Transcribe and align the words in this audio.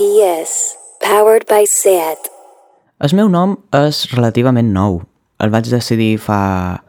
GPS, 0.00 0.76
powered 0.98 1.44
by 1.44 1.66
SEAT. 1.68 2.30
El 3.04 3.12
meu 3.18 3.28
nom 3.28 3.58
és 3.76 4.06
relativament 4.14 4.70
nou. 4.72 5.02
El 5.44 5.52
vaig 5.52 5.68
decidir 5.68 6.14
fa 6.24 6.80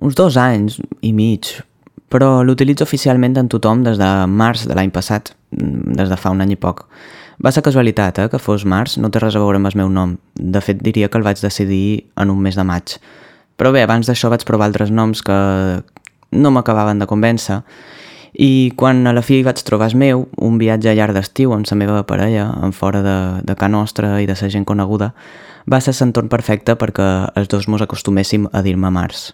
uns 0.00 0.16
dos 0.16 0.38
anys 0.40 0.78
i 1.04 1.10
mig, 1.12 1.50
però 2.08 2.40
l'utilitzo 2.40 2.86
oficialment 2.88 3.36
en 3.36 3.50
tothom 3.52 3.82
des 3.84 4.00
de 4.00 4.08
març 4.32 4.64
de 4.64 4.78
l'any 4.78 4.94
passat, 4.94 5.34
des 5.50 6.08
de 6.08 6.16
fa 6.16 6.32
un 6.32 6.40
any 6.40 6.54
i 6.54 6.58
poc. 6.60 6.86
Va 7.44 7.52
ser 7.52 7.64
casualitat, 7.66 8.22
eh, 8.22 8.30
que 8.32 8.40
fos 8.40 8.64
març, 8.64 8.96
no 8.96 9.12
té 9.12 9.20
res 9.20 9.36
a 9.36 9.42
veure 9.44 9.60
amb 9.60 9.68
el 9.68 9.76
meu 9.76 9.92
nom. 9.92 10.16
De 10.32 10.64
fet, 10.64 10.80
diria 10.80 11.10
que 11.10 11.20
el 11.20 11.26
vaig 11.26 11.42
decidir 11.44 12.06
en 12.16 12.32
un 12.32 12.40
mes 12.40 12.56
de 12.56 12.64
maig. 12.64 12.96
Però 13.60 13.74
bé, 13.76 13.84
abans 13.84 14.08
d'això 14.08 14.32
vaig 14.32 14.48
provar 14.48 14.70
altres 14.70 14.90
noms 14.90 15.20
que 15.20 15.36
no 16.32 16.50
m'acabaven 16.50 16.98
de 16.98 17.12
convèncer 17.12 17.60
i 18.36 18.72
quan 18.76 19.06
a 19.06 19.14
la 19.16 19.22
fi 19.24 19.40
vaig 19.42 19.62
trobar 19.64 19.88
el 19.90 19.96
meu, 19.96 20.26
un 20.44 20.58
viatge 20.60 20.92
llarg 20.94 21.16
d'estiu 21.16 21.54
amb 21.56 21.68
la 21.70 21.78
meva 21.80 22.02
parella, 22.04 22.50
en 22.62 22.72
fora 22.72 23.02
de, 23.02 23.16
de 23.48 23.56
Can 23.56 23.72
Nostra 23.72 24.20
i 24.20 24.26
de 24.28 24.36
sa 24.36 24.50
gent 24.52 24.68
coneguda, 24.68 25.14
va 25.66 25.80
ser 25.80 25.96
l'entorn 25.96 26.28
perfecte 26.28 26.76
perquè 26.76 27.08
els 27.34 27.48
dos 27.48 27.68
mos 27.68 27.82
acostuméssim 27.82 28.48
a 28.52 28.62
dir-me 28.62 28.90
Mars. 28.90 29.32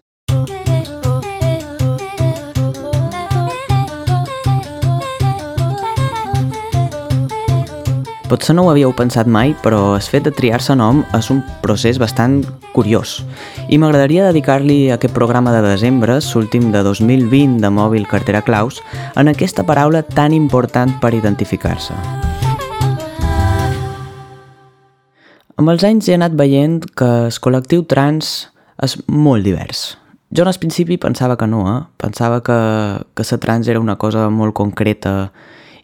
Potser 8.32 8.54
no 8.56 8.62
ho 8.64 8.70
havíeu 8.72 8.94
pensat 8.96 9.28
mai, 9.28 9.50
però 9.60 9.90
el 9.92 10.06
fet 10.08 10.24
de 10.24 10.30
triar-se 10.32 10.72
nom 10.72 11.02
és 11.18 11.26
un 11.28 11.42
procés 11.60 11.98
bastant 12.00 12.38
curiós. 12.72 13.18
I 13.68 13.76
m'agradaria 13.76 14.24
dedicar-li 14.24 14.86
aquest 14.94 15.12
programa 15.12 15.52
de 15.52 15.60
desembre, 15.66 16.16
l'últim 16.32 16.70
de 16.72 16.80
2020 16.80 17.60
de 17.60 17.68
Mòbil 17.68 18.08
Cartera 18.08 18.40
Claus, 18.40 18.80
en 19.20 19.28
aquesta 19.28 19.66
paraula 19.68 20.00
tan 20.00 20.32
important 20.32 20.96
per 21.04 21.12
identificar-se. 21.12 21.92
Amb 25.60 25.68
els 25.68 25.84
anys 25.84 26.08
he 26.08 26.16
anat 26.16 26.32
veient 26.32 26.80
que 26.96 27.12
el 27.28 27.36
col·lectiu 27.36 27.84
trans 27.84 28.48
és 28.80 28.96
molt 29.12 29.44
divers. 29.44 29.90
Jo 30.32 30.48
al 30.48 30.56
principi 30.56 30.96
pensava 30.96 31.36
que 31.36 31.44
no, 31.44 31.66
eh? 31.68 31.80
pensava 32.00 32.40
que, 32.40 32.62
que 33.12 33.28
ser 33.28 33.44
trans 33.44 33.68
era 33.68 33.78
una 33.78 34.00
cosa 34.00 34.30
molt 34.32 34.56
concreta 34.56 35.34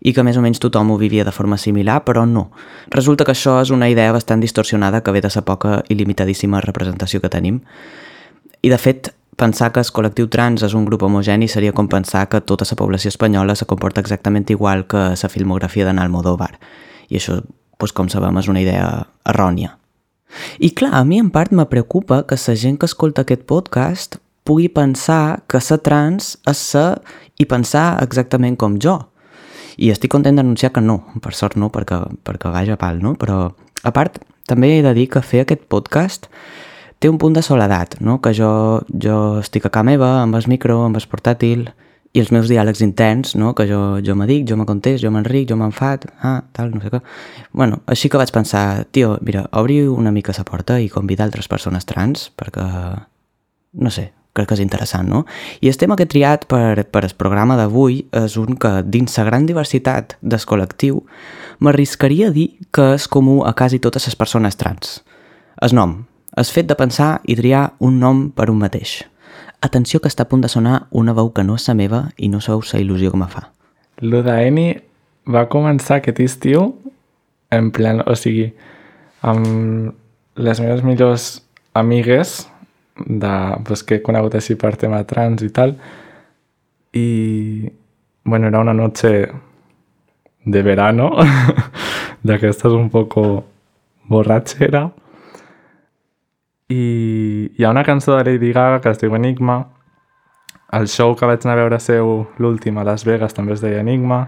i 0.00 0.12
que 0.14 0.22
més 0.22 0.36
o 0.38 0.42
menys 0.44 0.60
tothom 0.62 0.92
ho 0.92 0.98
vivia 0.98 1.24
de 1.26 1.34
forma 1.34 1.58
similar, 1.58 2.02
però 2.06 2.24
no. 2.26 2.48
Resulta 2.94 3.24
que 3.24 3.34
això 3.34 3.58
és 3.62 3.70
una 3.74 3.88
idea 3.90 4.12
bastant 4.12 4.40
distorsionada 4.40 5.02
que 5.02 5.12
ve 5.12 5.22
de 5.24 5.30
sa 5.30 5.42
poca 5.42 5.82
i 5.88 5.96
limitadíssima 5.98 6.60
representació 6.64 7.20
que 7.20 7.32
tenim. 7.32 7.62
I 8.62 8.70
de 8.70 8.78
fet, 8.78 9.12
pensar 9.38 9.70
que 9.72 9.80
el 9.80 9.90
col·lectiu 9.94 10.28
trans 10.30 10.62
és 10.66 10.74
un 10.74 10.84
grup 10.86 11.04
homogeni 11.06 11.48
seria 11.48 11.72
com 11.72 11.88
pensar 11.88 12.26
que 12.28 12.40
tota 12.40 12.66
la 12.68 12.76
població 12.76 13.08
espanyola 13.08 13.54
se 13.54 13.66
comporta 13.66 14.02
exactament 14.02 14.50
igual 14.50 14.86
que 14.86 15.10
la 15.14 15.32
filmografia 15.32 15.86
d'en 15.86 15.98
Almodóvar. 15.98 16.58
I 17.08 17.18
això, 17.22 17.40
doncs, 17.78 17.94
com 17.94 18.08
sabem, 18.10 18.38
és 18.38 18.48
una 18.48 18.62
idea 18.62 18.88
errònia. 19.24 19.76
I 20.58 20.70
clar, 20.76 20.92
a 20.94 21.04
mi 21.04 21.18
en 21.22 21.30
part 21.30 21.52
me 21.52 21.66
preocupa 21.66 22.24
que 22.26 22.36
la 22.36 22.56
gent 22.56 22.78
que 22.78 22.86
escolta 22.86 23.22
aquest 23.22 23.46
podcast 23.46 24.18
pugui 24.44 24.68
pensar 24.68 25.44
que 25.48 25.60
ser 25.60 25.78
trans 25.84 26.36
és 26.48 26.58
ser 26.58 26.98
i 27.38 27.46
pensar 27.46 28.02
exactament 28.02 28.56
com 28.56 28.78
jo. 28.80 28.98
I 29.78 29.92
estic 29.94 30.10
content 30.10 30.38
d'anunciar 30.38 30.72
que 30.74 30.82
no, 30.82 31.00
per 31.22 31.34
sort 31.38 31.56
no, 31.56 31.70
perquè, 31.74 32.00
perquè 32.26 32.50
vaja 32.54 32.78
pal, 32.80 32.98
no? 33.02 33.14
Però, 33.18 33.44
a 33.86 33.92
part, 33.94 34.18
també 34.50 34.74
he 34.76 34.82
de 34.82 34.94
dir 34.96 35.06
que 35.12 35.22
fer 35.22 35.44
aquest 35.44 35.68
podcast 35.70 36.26
té 36.98 37.10
un 37.10 37.18
punt 37.22 37.36
de 37.36 37.44
soledat, 37.46 38.00
no? 38.02 38.18
Que 38.20 38.34
jo, 38.34 38.50
jo 38.90 39.18
estic 39.42 39.68
a 39.68 39.70
casa 39.70 39.86
meva, 39.86 40.16
amb 40.24 40.34
el 40.34 40.48
micro, 40.50 40.80
amb 40.88 40.98
el 40.98 41.06
portàtil, 41.10 41.68
i 42.16 42.22
els 42.22 42.30
meus 42.32 42.48
diàlegs 42.48 42.80
intens, 42.84 43.34
no? 43.38 43.52
que 43.54 43.66
jo, 43.68 44.00
jo 44.04 44.14
me 44.16 44.26
dic, 44.28 44.46
jo 44.48 44.56
me 44.56 44.66
contest, 44.68 45.02
jo 45.04 45.12
m'enric, 45.14 45.48
jo 45.50 45.58
m'enfat, 45.60 46.08
ah, 46.24 46.40
tal, 46.56 46.72
no 46.74 46.80
sé 46.82 46.92
què. 46.92 47.02
Bueno, 47.52 47.82
així 47.86 48.08
que 48.10 48.20
vaig 48.20 48.32
pensar, 48.34 48.86
tio, 48.96 49.16
mira, 49.24 49.44
obri 49.60 49.82
una 49.86 50.12
mica 50.14 50.34
la 50.36 50.46
porta 50.48 50.78
i 50.80 50.88
convida 50.88 51.26
altres 51.26 51.48
persones 51.52 51.86
trans, 51.88 52.30
perquè, 52.34 52.64
no 53.84 53.92
sé, 53.94 54.08
crec 54.38 54.48
que 54.52 54.56
és 54.56 54.62
interessant, 54.64 55.08
no? 55.10 55.24
I 55.60 55.68
el 55.68 55.78
tema 55.80 55.96
que 55.98 56.06
he 56.06 56.10
triat 56.10 56.46
per, 56.50 56.86
per 56.86 57.04
el 57.04 57.14
programa 57.18 57.58
d'avui 57.58 58.04
és 58.22 58.38
un 58.40 58.56
que, 58.60 58.78
dins 58.86 59.18
la 59.18 59.26
gran 59.28 59.48
diversitat 59.48 60.16
del 60.22 60.46
col·lectiu, 60.48 61.02
m'arriscaria 61.60 62.30
a 62.30 62.34
dir 62.34 62.52
que 62.72 62.94
és 62.94 63.08
comú 63.10 63.42
a 63.44 63.54
quasi 63.58 63.82
totes 63.82 64.06
les 64.06 64.16
persones 64.16 64.56
trans. 64.56 65.00
El 65.60 65.74
nom, 65.74 65.98
el 66.38 66.46
fet 66.46 66.68
de 66.70 66.78
pensar 66.78 67.18
i 67.26 67.36
triar 67.36 67.72
un 67.82 67.98
nom 67.98 68.28
per 68.30 68.48
un 68.52 68.60
mateix. 68.62 69.00
Atenció 69.60 69.98
que 69.98 70.10
està 70.10 70.22
a 70.22 70.30
punt 70.30 70.44
de 70.44 70.50
sonar 70.50 70.84
una 70.94 71.14
veu 71.18 71.32
que 71.34 71.42
no 71.42 71.56
és 71.58 71.66
la 71.66 71.74
meva 71.74 72.04
i 72.16 72.28
no 72.30 72.40
sabeu 72.40 72.62
la 72.62 72.78
il·lusió 72.78 73.10
que 73.10 73.18
me 73.18 73.26
fa. 73.26 73.48
Lo 74.06 74.22
d'Eni 74.22 74.68
va 75.26 75.48
començar 75.50 75.98
aquest 75.98 76.20
estiu 76.22 76.70
en 77.50 77.72
plan, 77.74 78.04
o 78.06 78.14
sigui, 78.14 78.52
amb 79.26 79.94
les 80.38 80.60
meves 80.62 80.84
millors 80.86 81.26
amigues 81.74 82.44
de, 83.06 83.34
pues, 83.64 83.82
que 83.82 83.98
he 83.98 84.02
conegut 84.02 84.34
així 84.34 84.56
per 84.58 84.76
tema 84.76 85.02
trans 85.04 85.42
i 85.42 85.50
tal 85.54 85.76
i 86.92 87.70
bueno, 88.24 88.48
era 88.48 88.60
una 88.60 88.74
noche 88.74 89.28
de 90.44 90.62
verano 90.62 91.12
d'aquestes 92.22 92.72
un 92.72 92.88
poco 92.90 93.44
borratxera 94.08 94.88
i 96.68 97.50
hi 97.56 97.64
ha 97.64 97.70
una 97.70 97.84
cançó 97.84 98.16
de 98.16 98.24
Lady 98.24 98.52
Gaga 98.52 98.80
que 98.80 98.90
es 98.90 98.98
diu 99.00 99.14
Enigma. 99.16 99.66
El 100.72 100.86
show 100.86 101.14
que 101.16 101.24
vaig 101.26 101.44
anar 101.44 101.54
a 101.56 101.60
veure 101.62 101.78
seu 101.80 102.26
l'últim 102.36 102.76
a 102.76 102.84
Las 102.84 103.06
Vegas 103.08 103.32
també 103.32 103.54
es 103.54 103.62
deia 103.64 103.80
Enigma. 103.80 104.26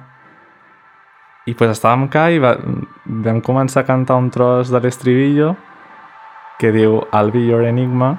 I 1.44 1.52
pues 1.54 1.74
estàvem 1.74 2.08
ca 2.08 2.30
i 2.32 2.40
va, 2.40 2.54
vam 3.04 3.42
començar 3.44 3.82
a 3.82 3.88
cantar 3.88 4.16
un 4.16 4.30
tros 4.32 4.72
de 4.72 4.80
l'estribillo 4.80 5.54
que 6.60 6.72
diu 6.72 7.00
I'll 7.12 7.32
be 7.32 7.44
your 7.44 7.64
enigma 7.64 8.14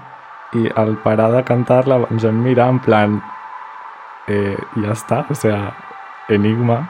i 0.53 0.67
al 0.75 0.97
parar 1.03 1.31
de 1.31 1.43
cantar-la 1.47 2.01
ens 2.09 2.25
vam 2.27 2.41
mirar 2.43 2.69
en 2.73 2.79
plan 2.83 3.21
eh, 4.27 4.57
ja 4.75 4.91
està, 4.95 5.23
o 5.29 5.35
sea, 5.35 5.71
enigma 6.29 6.81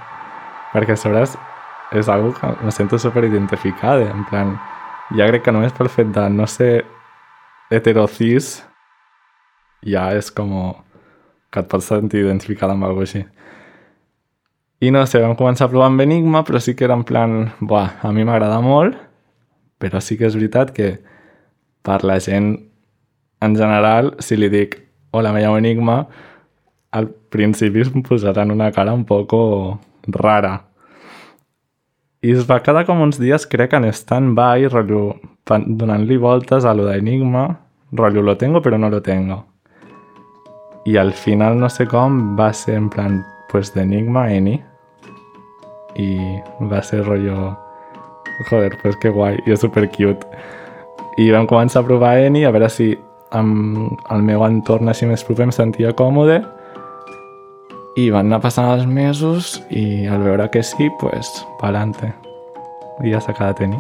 perquè 0.72 0.96
sobre 0.98 1.24
és, 1.26 1.36
és 1.92 2.10
algo 2.10 2.34
que 2.34 2.50
me 2.64 2.72
sento 2.72 3.00
super 3.00 3.24
identificada 3.28 4.10
en 4.10 4.26
plan, 4.30 4.56
ja 5.18 5.28
crec 5.30 5.46
que 5.46 5.54
només 5.54 5.76
pel 5.76 5.92
fet 5.92 6.14
de 6.16 6.28
no 6.34 6.48
ser 6.48 6.86
heterocis 7.72 8.62
ja 9.86 10.10
és 10.16 10.32
com 10.32 10.56
que 11.52 11.60
et 11.60 11.70
pots 11.70 11.90
sentir 11.92 12.22
identificada 12.24 12.76
amb 12.78 12.86
alguna 12.88 13.08
així. 13.08 13.26
I 14.82 14.90
no 14.94 15.04
sé, 15.06 15.20
vam 15.22 15.36
començar 15.38 15.68
a 15.68 15.72
provar 15.72 15.92
amb 15.92 16.02
Enigma 16.02 16.46
però 16.48 16.62
sí 16.64 16.74
que 16.76 16.88
era 16.88 16.98
en 16.98 17.06
plan, 17.06 17.52
buah, 17.60 18.00
a 18.02 18.12
mi 18.16 18.26
m'agrada 18.26 18.62
molt 18.66 18.98
però 19.82 20.02
sí 20.02 20.18
que 20.18 20.30
és 20.30 20.38
veritat 20.38 20.74
que 20.74 20.96
per 21.86 22.02
la 22.06 22.20
gent 22.22 22.54
en 23.42 23.56
general, 23.58 24.16
si 24.20 24.38
li 24.38 24.50
dic 24.50 24.78
hola, 25.12 25.34
me 25.34 25.42
llamo 25.42 25.58
Enigma, 25.58 26.08
al 26.92 27.08
principi 27.10 27.82
em 27.82 28.04
posaran 28.04 28.52
una 28.52 28.72
cara 28.72 28.94
un 28.94 29.06
poco 29.06 29.80
rara. 30.08 30.68
I 32.22 32.32
es 32.38 32.46
va 32.50 32.62
quedar 32.62 32.86
com 32.86 33.02
uns 33.02 33.18
dies, 33.20 33.48
crec, 33.50 33.74
en 33.74 33.88
stand-by, 33.92 34.68
donant-li 34.70 36.18
voltes 36.22 36.66
a 36.66 36.74
lo 36.74 36.86
d'Enigma, 36.86 37.48
rotllo, 37.92 38.22
lo 38.22 38.38
tengo 38.38 38.62
però 38.62 38.78
no 38.78 38.90
lo 38.90 39.02
tengo. 39.02 39.46
I 40.86 40.98
al 40.98 41.14
final, 41.14 41.58
no 41.60 41.70
sé 41.70 41.88
com, 41.88 42.36
va 42.38 42.52
ser 42.54 42.76
en 42.76 42.90
plan, 42.90 43.24
pues 43.52 43.74
d'Enigma 43.74 44.32
Eni. 44.34 44.62
I 45.98 46.40
va 46.72 46.82
ser 46.82 47.04
rotllo... 47.06 47.58
Joder, 48.50 48.72
pues 48.82 48.96
que 48.98 49.10
guai, 49.14 49.36
i 49.46 49.52
és 49.54 49.62
super 49.62 49.84
cute. 49.92 50.26
I 51.22 51.30
vam 51.34 51.46
començar 51.46 51.84
a 51.84 51.86
provar 51.86 52.16
Eni, 52.18 52.46
a 52.46 52.52
veure 52.54 52.70
si 52.74 52.96
amb 53.32 54.12
el 54.12 54.26
meu 54.28 54.44
entorn 54.46 54.92
així 54.92 55.08
més 55.08 55.24
proper 55.28 55.48
em 55.48 55.56
sentia 55.56 55.94
còmode 55.98 56.42
i 58.00 58.10
van 58.12 58.30
anar 58.30 58.42
passant 58.44 58.70
els 58.72 58.86
mesos 58.88 59.58
i 59.70 60.08
al 60.08 60.24
veure 60.24 60.48
que 60.52 60.64
sí, 60.64 60.88
pues, 61.00 61.32
pa'lante. 61.60 62.12
I 63.04 63.12
ja 63.12 63.20
s'ha 63.24 63.36
quedat 63.36 63.60
tenir. 63.60 63.80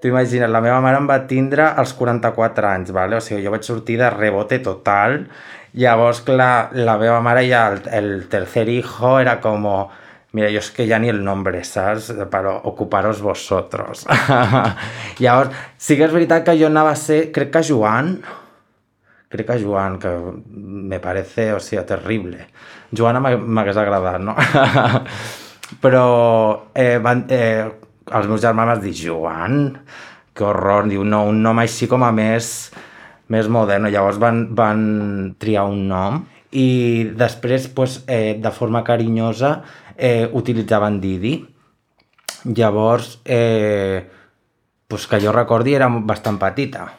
Tu 0.00 0.08
imagina't, 0.08 0.48
la 0.52 0.62
meva 0.64 0.80
mare 0.80 0.96
em 0.96 1.08
va 1.08 1.18
tindre 1.28 1.66
als 1.76 1.92
44 1.92 2.68
anys, 2.70 2.92
vale? 2.96 3.18
o 3.18 3.20
sigui, 3.20 3.42
jo 3.44 3.52
vaig 3.52 3.66
sortir 3.68 3.98
de 4.00 4.08
rebote 4.12 4.58
total, 4.64 5.26
llavors, 5.76 6.22
clar, 6.24 6.70
la 6.72 6.96
meva 7.00 7.18
mare 7.20 7.44
ja, 7.48 7.66
el, 7.68 7.82
el 7.92 8.28
tercer 8.32 8.68
hijo 8.72 9.18
era 9.20 9.40
como 9.44 9.90
Mira, 10.32 10.48
yo 10.48 10.60
es 10.60 10.70
que 10.70 10.86
ya 10.86 10.98
ni 10.98 11.08
el 11.08 11.24
nombre, 11.24 11.64
¿sabes? 11.64 12.12
Para 12.30 12.52
ocuparos 12.52 13.20
vosotros. 13.20 14.06
Llavors, 15.18 15.50
sí 15.76 15.96
que 15.98 16.06
és 16.06 16.14
veritat 16.14 16.44
que 16.46 16.54
jo 16.54 16.68
anava 16.68 16.92
a 16.94 16.98
ser, 16.98 17.32
crec 17.34 17.50
que 17.56 17.64
Joan, 17.66 18.12
crec 19.28 19.48
que 19.48 19.58
Joan, 19.58 19.98
que 19.98 20.14
me 20.46 21.00
parece, 21.02 21.50
o 21.52 21.58
sigui, 21.58 21.82
terrible. 21.82 22.46
Joana 22.94 23.18
m'hagués 23.18 23.82
agradat, 23.82 24.22
no? 24.22 24.36
Però 25.82 26.06
eh, 26.78 27.00
van, 27.02 27.26
eh, 27.26 27.66
els 28.06 28.30
meus 28.30 28.46
germans 28.46 28.76
van 28.76 28.84
dir, 28.86 28.94
Joan, 29.02 29.64
que 30.30 30.46
horror, 30.46 30.86
diu, 30.86 31.02
no, 31.02 31.24
un 31.26 31.42
nom 31.42 31.58
així 31.58 31.90
com 31.90 32.06
a 32.06 32.14
més, 32.14 32.70
més 33.34 33.50
modern. 33.50 33.90
Llavors 33.90 34.22
van, 34.22 34.44
van 34.54 34.84
triar 35.42 35.66
un 35.66 35.88
nom 35.90 36.22
i 36.50 37.10
després, 37.16 37.68
pues, 37.68 38.02
eh, 38.06 38.38
de 38.40 38.50
forma 38.50 38.82
carinyosa, 38.84 39.62
eh, 39.96 40.28
utilitzaven 40.32 41.00
Didi. 41.00 41.46
Llavors, 42.44 43.20
eh, 43.24 44.08
pues, 44.88 45.06
que 45.06 45.20
jo 45.20 45.32
recordi, 45.32 45.74
era 45.74 45.88
bastant 45.88 46.38
petita. 46.38 46.92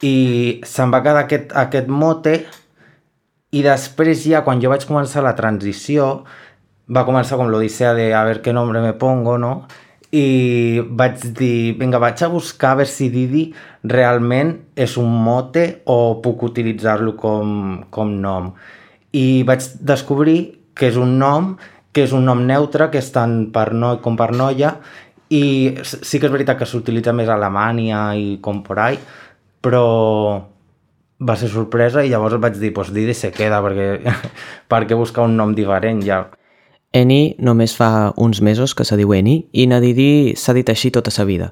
I 0.00 0.60
se'm 0.64 0.90
va 0.92 1.02
quedar 1.02 1.24
aquest, 1.24 1.52
aquest 1.54 1.88
mote 1.88 2.46
i 3.52 3.62
després 3.62 4.24
ja, 4.24 4.42
quan 4.42 4.60
jo 4.62 4.70
vaig 4.72 4.86
començar 4.88 5.22
la 5.22 5.34
transició, 5.36 6.24
va 6.88 7.04
començar 7.04 7.36
com 7.36 7.50
l'odissea 7.52 7.92
de 7.94 8.14
a 8.14 8.24
veure 8.24 8.40
què 8.42 8.52
nombre 8.52 8.80
me 8.80 8.94
pongo, 8.94 9.36
no? 9.38 9.66
I 10.12 10.82
vaig 10.92 11.22
dir, 11.38 11.74
vinga, 11.80 12.00
vaig 12.02 12.20
a 12.20 12.28
buscar 12.28 12.74
a 12.74 12.80
veure 12.82 12.90
si 12.90 13.08
Didi 13.08 13.46
realment 13.88 14.50
és 14.76 14.98
un 15.00 15.08
mote 15.24 15.64
o 15.88 16.20
puc 16.24 16.44
utilitzar-lo 16.50 17.14
com, 17.16 17.54
com 17.90 18.12
nom. 18.20 18.50
I 19.16 19.40
vaig 19.48 19.64
descobrir 19.80 20.40
que 20.76 20.90
és 20.92 20.98
un 21.00 21.16
nom 21.20 21.54
que 21.92 22.04
és 22.04 22.12
un 22.16 22.24
nom 22.24 22.40
neutre, 22.44 22.88
que 22.92 23.00
és 23.00 23.10
tant 23.12 23.50
per 23.52 23.70
noi 23.76 23.98
com 24.04 24.16
per 24.16 24.30
noia, 24.36 24.76
i 25.32 25.42
sí 25.84 26.20
que 26.20 26.28
és 26.28 26.32
veritat 26.32 26.58
que 26.60 26.68
s'utilitza 26.68 27.12
més 27.16 27.28
a 27.28 27.36
Alemanya 27.36 28.10
i 28.16 28.38
com 28.44 28.62
por 28.64 28.80
ahí, 28.80 28.98
però 29.64 29.84
va 31.22 31.36
ser 31.38 31.48
sorpresa 31.52 32.02
i 32.02 32.10
llavors 32.10 32.40
vaig 32.42 32.56
dir, 32.60 32.72
pues 32.74 32.92
Didi 32.92 33.14
se 33.14 33.30
queda 33.32 33.60
perquè, 33.64 34.14
perquè 34.72 34.98
buscar 34.98 35.28
un 35.28 35.36
nom 35.40 35.54
diferent 35.56 36.02
ja. 36.04 36.24
Eni 36.92 37.36
només 37.40 37.72
fa 37.72 38.12
uns 38.20 38.42
mesos 38.44 38.74
que 38.76 38.84
se 38.84 38.98
diu 39.00 39.14
Eni 39.16 39.38
i 39.56 39.64
Nadidi 39.64 40.34
s'ha 40.36 40.52
dit 40.52 40.68
així 40.68 40.90
tota 40.92 41.08
sa 41.10 41.24
vida. 41.24 41.46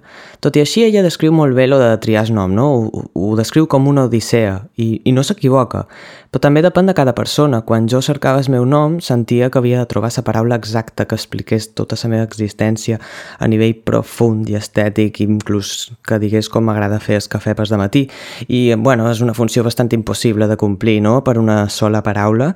Tot 0.44 0.58
i 0.58 0.60
així, 0.60 0.82
ella 0.84 1.00
descriu 1.00 1.32
molt 1.32 1.56
bé 1.56 1.64
lo 1.64 1.78
de 1.80 1.94
triar 2.04 2.26
el 2.26 2.34
nom, 2.36 2.52
no? 2.52 2.66
Ho, 2.76 3.04
ho 3.16 3.30
descriu 3.38 3.64
com 3.64 3.88
una 3.88 4.04
odissea 4.04 4.58
i, 4.76 5.00
i 5.00 5.14
no 5.16 5.24
s'equivoca. 5.24 5.86
Però 6.28 6.44
també 6.44 6.60
depèn 6.60 6.92
de 6.92 6.96
cada 6.98 7.16
persona. 7.16 7.62
Quan 7.64 7.88
jo 7.88 8.02
cercava 8.04 8.44
el 8.44 8.52
meu 8.52 8.68
nom, 8.68 9.00
sentia 9.00 9.48
que 9.48 9.58
havia 9.62 9.80
de 9.80 9.88
trobar 9.88 10.12
la 10.12 10.26
paraula 10.28 10.60
exacta 10.60 11.08
que 11.08 11.16
expliqués 11.16 11.72
tota 11.72 11.96
la 12.04 12.12
meva 12.12 12.28
existència 12.28 13.00
a 13.40 13.48
nivell 13.48 13.80
profund 13.80 14.52
i 14.52 14.60
estètic, 14.60 15.24
inclús 15.24 15.90
que 16.04 16.20
digués 16.20 16.52
com 16.52 16.68
m'agrada 16.68 17.00
fer 17.00 17.16
el 17.16 17.32
cafè 17.32 17.56
pas 17.56 17.72
de 17.72 17.80
matí. 17.80 18.08
I, 18.46 18.74
bueno, 18.76 19.08
és 19.08 19.24
una 19.24 19.34
funció 19.34 19.64
bastant 19.64 19.88
impossible 19.96 20.52
de 20.52 20.60
complir, 20.60 21.00
no?, 21.00 21.22
per 21.24 21.38
una 21.40 21.62
sola 21.72 22.04
paraula. 22.04 22.54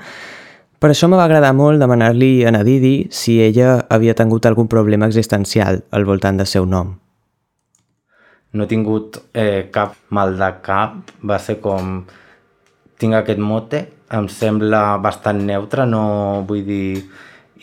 Per 0.84 0.90
això 0.92 1.08
me 1.08 1.16
va 1.16 1.24
agradar 1.24 1.54
molt 1.56 1.80
demanar-li 1.80 2.42
a 2.44 2.50
Nadidi 2.52 3.06
si 3.08 3.38
ella 3.40 3.86
havia 3.88 4.12
tingut 4.12 4.44
algun 4.44 4.66
problema 4.68 5.06
existencial 5.08 5.78
al 5.96 6.04
voltant 6.04 6.36
del 6.36 6.50
seu 6.50 6.66
nom. 6.68 6.90
No 8.52 8.66
he 8.66 8.68
tingut 8.68 9.16
eh, 9.32 9.70
cap 9.72 9.94
mal 10.12 10.36
de 10.36 10.50
cap, 10.66 10.98
va 11.24 11.40
ser 11.40 11.56
com... 11.64 12.02
Tinc 13.00 13.16
aquest 13.16 13.40
mote, 13.40 13.80
em 14.12 14.28
sembla 14.28 14.98
bastant 15.00 15.40
neutre, 15.48 15.88
no 15.88 16.44
vull 16.50 16.68
dir... 16.68 16.88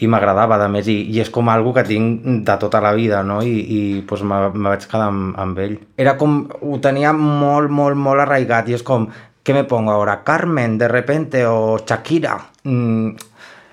I 0.01 0.09
m'agradava, 0.09 0.57
a 0.57 0.73
més, 0.73 0.89
i, 0.89 1.03
i 1.13 1.21
és 1.21 1.29
com 1.29 1.53
algo 1.53 1.75
que 1.77 1.85
tinc 1.85 2.25
de 2.47 2.55
tota 2.57 2.81
la 2.81 2.95
vida, 2.97 3.21
no? 3.21 3.43
I, 3.45 3.53
i 3.61 3.81
pues, 4.09 4.25
me, 4.25 4.47
me 4.55 4.71
vaig 4.71 4.89
quedar 4.89 5.11
amb, 5.13 5.35
amb 5.37 5.61
ell. 5.61 5.77
Era 6.01 6.17
com... 6.17 6.47
Ho 6.65 6.81
tenia 6.81 7.13
molt, 7.13 7.69
molt, 7.69 8.01
molt 8.01 8.25
arraigat 8.25 8.73
i 8.73 8.81
és 8.81 8.87
com... 8.87 9.11
Què 9.43 9.53
me 9.57 9.63
pongo 9.65 9.91
ahora? 9.91 10.23
Carmen, 10.23 10.77
de 10.77 10.87
repente, 10.87 11.45
o 11.47 11.79
Shakira? 11.79 12.35
Mm, 12.63 13.15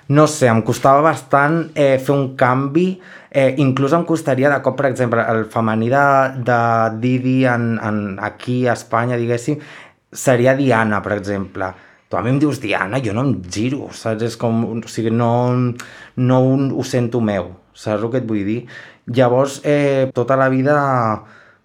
no 0.08 0.26
sé, 0.26 0.46
em 0.48 0.62
costava 0.64 1.02
bastant 1.04 1.58
eh, 1.76 1.98
fer 2.00 2.14
un 2.14 2.30
canvi, 2.40 2.86
eh, 3.28 3.52
inclús 3.60 3.92
em 3.92 4.06
costaria 4.08 4.48
de 4.48 4.62
cop, 4.64 4.78
per 4.78 4.86
exemple, 4.88 5.20
el 5.28 5.44
femení 5.52 5.90
de, 5.92 6.04
de 6.46 6.60
Didi 7.02 7.42
en, 7.44 7.74
en, 7.84 7.98
aquí 8.24 8.62
a 8.66 8.72
Espanya, 8.78 9.18
diguéssim, 9.20 9.58
seria 10.12 10.54
Diana, 10.56 11.02
per 11.04 11.18
exemple. 11.18 11.68
Tu 12.08 12.16
a 12.16 12.22
mi 12.24 12.32
em 12.32 12.38
dius 12.40 12.62
Diana, 12.62 13.02
jo 13.04 13.12
no 13.12 13.26
em 13.28 13.34
giro, 13.52 13.90
saps? 13.92 14.24
És 14.24 14.38
com, 14.40 14.62
o 14.78 14.88
sigui, 14.88 15.12
no, 15.12 15.32
no 16.16 16.38
ho 16.48 16.86
sento 16.88 17.20
meu, 17.20 17.50
saps 17.76 18.06
el 18.06 18.14
que 18.14 18.22
et 18.22 18.30
vull 18.30 18.46
dir? 18.48 18.62
Llavors, 19.12 19.60
eh, 19.68 20.08
tota 20.16 20.40
la 20.40 20.48
vida 20.48 20.78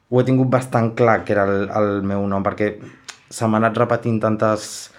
ho 0.09 0.19
he 0.19 0.27
tingut 0.27 0.51
bastant 0.51 0.91
clar 0.99 1.21
que 1.23 1.31
era 1.37 1.47
el, 1.47 1.69
el 1.71 2.03
meu 2.03 2.27
nom, 2.27 2.43
perquè 2.43 2.73
se 3.33 3.47
m'ha 3.49 3.57
anat 3.61 3.77
repetint 3.81 4.21
tantes, 4.21 4.91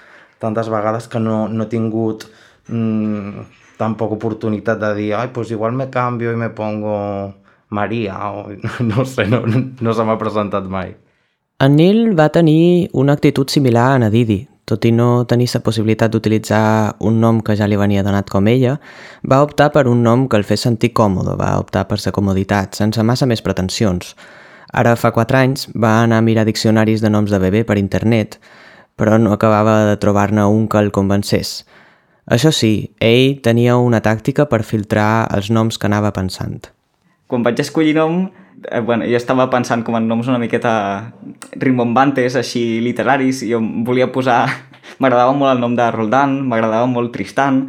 tantes 0.42 0.70
vegades 0.72 1.06
que 1.10 1.22
no, 1.22 1.44
no 1.48 1.64
he 1.64 1.70
tingut 1.70 2.26
mmm, 2.66 3.46
tampoc 3.78 4.16
oportunitat 4.18 4.80
de 4.82 4.92
dir 4.98 5.12
ai, 5.18 5.30
pues 5.34 5.52
igual 5.54 5.72
me 5.72 5.90
cambio 5.90 6.32
i 6.32 6.36
me 6.36 6.50
pongo 6.50 6.96
Maria 7.70 8.18
o 8.30 8.50
no 8.90 9.04
sé, 9.04 9.26
no, 9.26 9.42
no 9.80 9.94
se 9.94 10.04
m'ha 10.04 10.18
presentat 10.18 10.66
mai. 10.66 10.96
En 11.62 11.76
Nil 11.78 12.18
va 12.18 12.28
tenir 12.34 12.90
una 12.92 13.14
actitud 13.14 13.48
similar 13.48 13.92
a 13.94 14.02
Nadidi. 14.02 14.42
Tot 14.64 14.86
i 14.88 14.90
no 14.96 15.26
tenir 15.28 15.46
la 15.52 15.60
possibilitat 15.60 16.10
d'utilitzar 16.10 16.96
un 17.04 17.18
nom 17.20 17.42
que 17.44 17.52
ja 17.56 17.66
li 17.68 17.76
venia 17.76 18.02
donat 18.02 18.30
com 18.32 18.46
ella, 18.48 18.78
va 19.30 19.42
optar 19.44 19.68
per 19.74 19.84
un 19.90 20.00
nom 20.02 20.24
que 20.26 20.40
el 20.40 20.46
fes 20.48 20.64
sentir 20.64 20.94
còmode, 20.96 21.34
va 21.36 21.58
optar 21.60 21.84
per 21.84 21.98
la 22.00 22.12
comoditat, 22.16 22.72
sense 22.74 23.02
massa 23.02 23.28
més 23.28 23.44
pretensions. 23.44 24.14
Ara 24.74 24.96
fa 24.98 25.12
4 25.14 25.38
anys 25.38 25.68
va 25.78 26.00
anar 26.02 26.18
a 26.18 26.26
mirar 26.26 26.44
diccionaris 26.48 27.02
de 27.04 27.10
noms 27.10 27.30
de 27.30 27.38
bebè 27.38 27.62
per 27.64 27.78
internet, 27.78 28.40
però 28.98 29.18
no 29.22 29.30
acabava 29.34 29.84
de 29.86 29.96
trobar-ne 30.02 30.46
un 30.50 30.66
que 30.68 30.80
el 30.82 30.90
convencés. 30.90 31.60
Això 32.26 32.50
sí, 32.50 32.90
ell 32.98 33.38
tenia 33.44 33.76
una 33.78 34.00
tàctica 34.02 34.48
per 34.50 34.64
filtrar 34.66 35.28
els 35.36 35.50
noms 35.52 35.78
que 35.78 35.86
anava 35.86 36.10
pensant. 36.16 36.70
Quan 37.30 37.44
vaig 37.46 37.60
escollir 37.60 37.94
nom, 37.94 38.24
eh, 38.70 38.80
bueno, 38.80 39.06
jo 39.06 39.16
estava 39.16 39.46
pensant 39.52 39.84
com 39.84 39.96
en 39.98 40.08
noms 40.08 40.28
una 40.28 40.40
miqueta 40.42 41.12
rimbombantes, 41.52 42.34
així 42.40 42.80
literaris, 42.84 43.44
i 43.44 43.52
jo 43.54 43.62
volia 43.86 44.10
posar... 44.12 44.44
M'agradava 45.00 45.32
molt 45.32 45.48
el 45.54 45.62
nom 45.62 45.72
de 45.74 45.84
Roldan, 45.90 46.34
m'agradava 46.44 46.84
molt 46.86 47.08
Tristan, 47.14 47.62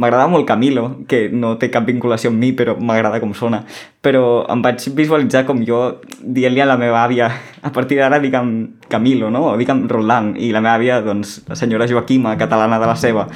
m'agradava 0.00 0.30
molt 0.32 0.48
Camilo, 0.48 0.86
que 1.08 1.26
no 1.32 1.54
té 1.60 1.68
cap 1.72 1.86
vinculació 1.88 2.32
amb 2.32 2.40
mi, 2.40 2.52
però 2.56 2.76
m'agrada 2.80 3.20
com 3.20 3.34
sona. 3.36 3.62
Però 4.00 4.44
em 4.50 4.62
vaig 4.64 4.86
visualitzar 4.96 5.44
com 5.48 5.60
jo 5.66 5.82
dient-li 6.20 6.64
a 6.64 6.68
la 6.70 6.78
meva 6.80 7.04
àvia, 7.04 7.28
a 7.62 7.72
partir 7.74 8.00
d'ara 8.00 8.20
digue'm 8.22 8.54
Camilo, 8.88 9.30
no? 9.30 9.50
O 9.52 9.58
digue'm 9.60 9.84
Roland, 9.90 10.40
i 10.40 10.52
la 10.54 10.64
meva 10.64 10.78
àvia, 10.80 11.00
doncs, 11.04 11.42
la 11.50 11.58
senyora 11.58 11.88
Joaquima, 11.90 12.38
catalana 12.40 12.80
de 12.80 12.88
la 12.88 12.96
seva, 12.96 13.28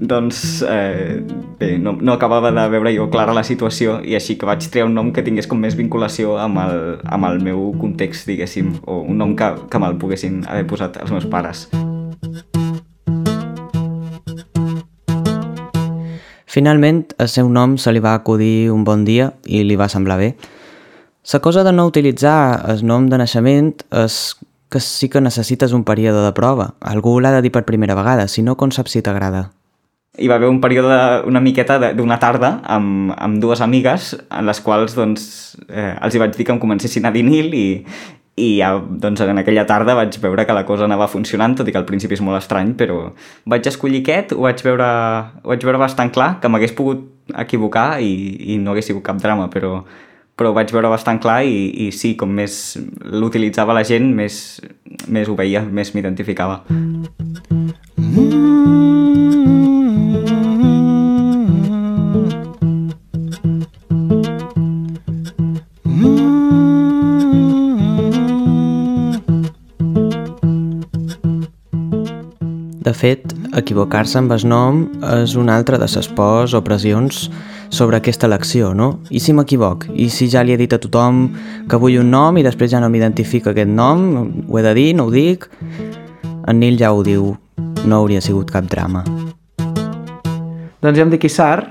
doncs 0.00 0.62
eh, 0.68 1.22
bé, 1.58 1.78
no, 1.78 1.96
no 2.00 2.12
acabava 2.12 2.52
de 2.52 2.68
veure 2.68 2.92
jo 2.94 3.08
clara 3.10 3.34
la 3.36 3.44
situació 3.48 3.98
i 4.04 4.14
així 4.18 4.36
que 4.36 4.48
vaig 4.48 4.68
triar 4.68 4.86
un 4.90 4.94
nom 4.96 5.12
que 5.12 5.24
tingués 5.26 5.48
com 5.48 5.60
més 5.60 5.76
vinculació 5.78 6.36
amb 6.42 6.60
el, 6.66 6.78
amb 7.04 7.30
el 7.32 7.42
meu 7.42 7.72
context, 7.80 8.28
diguéssim, 8.28 8.76
o 8.84 9.02
un 9.02 9.18
nom 9.24 9.36
que, 9.36 9.52
que 9.70 9.82
me'l 9.82 10.00
poguessin 10.00 10.42
haver 10.46 10.68
posat 10.68 11.00
els 11.02 11.14
meus 11.16 11.28
pares. 11.32 11.66
Finalment, 16.56 17.02
el 17.20 17.28
seu 17.28 17.50
nom 17.52 17.74
se 17.76 17.92
li 17.92 18.00
va 18.00 18.14
acudir 18.16 18.70
un 18.72 18.80
bon 18.86 19.02
dia 19.04 19.26
i 19.44 19.60
li 19.68 19.76
va 19.76 19.90
semblar 19.92 20.16
bé. 20.16 20.30
La 21.34 21.40
cosa 21.44 21.64
de 21.66 21.72
no 21.74 21.84
utilitzar 21.84 22.62
el 22.72 22.80
nom 22.88 23.10
de 23.12 23.18
naixement 23.20 23.74
és 24.04 24.16
que 24.72 24.80
sí 24.80 25.10
que 25.12 25.20
necessites 25.20 25.74
un 25.76 25.84
període 25.84 26.22
de 26.24 26.32
prova. 26.32 26.70
Algú 26.80 27.18
l'ha 27.20 27.34
de 27.34 27.44
dir 27.44 27.52
per 27.52 27.66
primera 27.68 27.98
vegada, 27.98 28.24
si 28.24 28.40
no, 28.46 28.56
com 28.56 28.72
saps 28.72 28.96
si 28.96 29.04
t'agrada? 29.04 29.50
hi 30.16 30.28
va 30.30 30.38
haver 30.38 30.48
un 30.48 30.60
període 30.62 30.96
una 31.28 31.42
miqueta 31.44 31.76
d'una 31.92 32.16
tarda 32.16 32.60
amb, 32.72 33.12
amb 33.12 33.40
dues 33.42 33.60
amigues 33.60 34.14
en 34.16 34.46
les 34.48 34.60
quals 34.64 34.94
doncs, 34.96 35.26
eh, 35.68 35.92
els 35.92 36.14
hi 36.14 36.22
vaig 36.22 36.36
dir 36.36 36.46
que 36.48 36.54
em 36.54 36.60
comencessin 36.62 37.04
a 37.04 37.12
dir 37.12 37.24
Nil 37.26 37.52
i, 37.52 37.66
i 38.36 38.58
ja, 38.58 38.74
doncs, 38.76 39.22
en 39.24 39.40
aquella 39.40 39.64
tarda 39.68 39.94
vaig 39.96 40.18
veure 40.20 40.44
que 40.44 40.54
la 40.56 40.66
cosa 40.68 40.84
anava 40.84 41.08
funcionant, 41.08 41.54
tot 41.56 41.68
i 41.68 41.72
que 41.72 41.80
al 41.80 41.86
principi 41.88 42.18
és 42.18 42.22
molt 42.24 42.36
estrany, 42.36 42.74
però 42.76 42.98
vaig 43.48 43.68
escollir 43.70 44.02
aquest, 44.04 44.34
ho 44.36 44.44
vaig 44.44 44.60
veure, 44.64 44.88
ho 45.42 45.52
vaig 45.54 45.64
veure 45.64 45.80
bastant 45.80 46.12
clar, 46.12 46.34
que 46.42 46.50
m'hagués 46.52 46.76
pogut 46.76 47.06
equivocar 47.46 47.96
i, 48.04 48.12
i 48.52 48.58
no 48.60 48.74
hagués 48.74 48.92
sigut 48.92 49.06
cap 49.08 49.22
drama, 49.22 49.48
però, 49.52 49.80
però 50.36 50.52
ho 50.52 50.58
vaig 50.58 50.68
veure 50.76 50.92
bastant 50.92 51.20
clar 51.22 51.40
i, 51.48 51.86
i 51.86 51.90
sí, 51.96 52.12
com 52.20 52.36
més 52.36 52.76
l'utilitzava 53.08 53.76
la 53.76 53.86
gent, 53.88 54.12
més, 54.20 54.60
més 55.08 55.32
ho 55.32 55.38
veia, 55.38 55.64
més 55.64 55.94
m'identificava. 55.96 56.60
Mm 56.68 56.96
De 72.86 72.92
fet, 72.94 73.32
equivocar-se 73.58 74.20
amb 74.20 74.30
el 74.30 74.44
nom 74.46 74.84
és 75.18 75.32
una 75.34 75.56
altra 75.58 75.74
de 75.74 75.88
les 75.90 76.06
pors 76.14 76.52
o 76.54 76.60
pressions 76.62 77.24
sobre 77.74 77.98
aquesta 77.98 78.28
elecció, 78.28 78.68
no? 78.78 79.00
I 79.10 79.18
si 79.18 79.32
m'equivoc? 79.34 79.88
I 79.90 80.06
si 80.06 80.28
ja 80.30 80.44
li 80.46 80.52
he 80.54 80.58
dit 80.60 80.70
a 80.70 80.78
tothom 80.78 81.24
que 81.66 81.80
vull 81.82 81.96
un 81.98 82.12
nom 82.14 82.36
i 82.38 82.44
després 82.46 82.70
ja 82.70 82.78
no 82.78 82.86
m'identifica 82.86 83.50
aquest 83.50 83.72
nom? 83.74 84.04
Ho 84.46 84.60
he 84.60 84.62
de 84.62 84.74
dir? 84.78 84.92
No 84.94 85.08
ho 85.08 85.10
dic? 85.10 85.48
En 86.46 86.60
Nil 86.62 86.78
ja 86.78 86.92
ho 86.94 87.02
diu, 87.02 87.32
no 87.90 87.96
hauria 87.98 88.22
sigut 88.22 88.52
cap 88.54 88.68
drama. 88.70 89.02
Doncs 90.78 90.94
jo 90.94 91.02
em 91.02 91.10
dic 91.10 91.26
Issar 91.26 91.64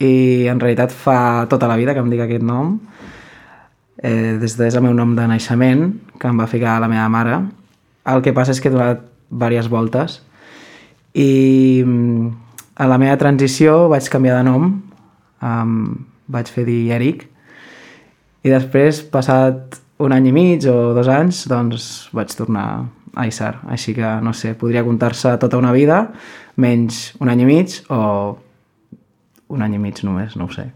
i 0.00 0.48
en 0.48 0.62
realitat 0.62 0.94
fa 1.04 1.44
tota 1.52 1.68
la 1.68 1.76
vida 1.76 1.92
que 1.92 2.00
em 2.00 2.08
dic 2.08 2.22
aquest 2.24 2.46
nom. 2.48 2.78
Eh, 4.00 4.38
des 4.40 4.56
de 4.56 4.70
el 4.72 4.80
meu 4.88 4.96
nom 4.96 5.12
de 5.18 5.28
naixement, 5.28 5.90
que 6.16 6.32
em 6.32 6.40
va 6.40 6.48
ficar 6.48 6.78
la 6.80 6.88
meva 6.88 7.10
mare. 7.12 7.42
El 8.08 8.24
que 8.24 8.32
passa 8.32 8.56
és 8.56 8.62
que 8.64 8.72
he 8.72 8.72
donat 8.72 9.04
diverses 9.28 9.68
voltes 9.68 10.22
I 11.16 11.82
mm, 11.84 12.28
a 12.76 12.90
la 12.90 12.98
meva 13.00 13.16
transició 13.20 13.86
vaig 13.92 14.10
canviar 14.12 14.36
de 14.40 14.44
nom, 14.50 14.68
um, 15.40 15.78
vaig 16.28 16.50
fer 16.52 16.66
dir 16.68 16.82
Eric, 16.96 17.24
i 18.46 18.52
després, 18.52 19.00
passat 19.10 19.80
un 19.98 20.12
any 20.12 20.28
i 20.28 20.32
mig 20.34 20.66
o 20.70 20.92
dos 20.94 21.08
anys, 21.10 21.46
doncs 21.50 21.86
vaig 22.14 22.34
tornar 22.36 22.66
a 23.16 23.24
Isar. 23.26 23.56
Així 23.72 23.94
que, 23.96 24.06
no 24.22 24.34
sé, 24.36 24.52
podria 24.58 24.84
comptar-se 24.86 25.32
tota 25.40 25.58
una 25.58 25.72
vida, 25.74 26.02
menys 26.60 27.14
un 27.18 27.32
any 27.32 27.42
i 27.42 27.48
mig 27.48 27.78
o 27.90 28.00
un 29.56 29.64
any 29.64 29.76
i 29.78 29.80
mig 29.80 30.02
només, 30.04 30.36
no 30.36 30.46
ho 30.46 30.52
sé, 30.52 30.68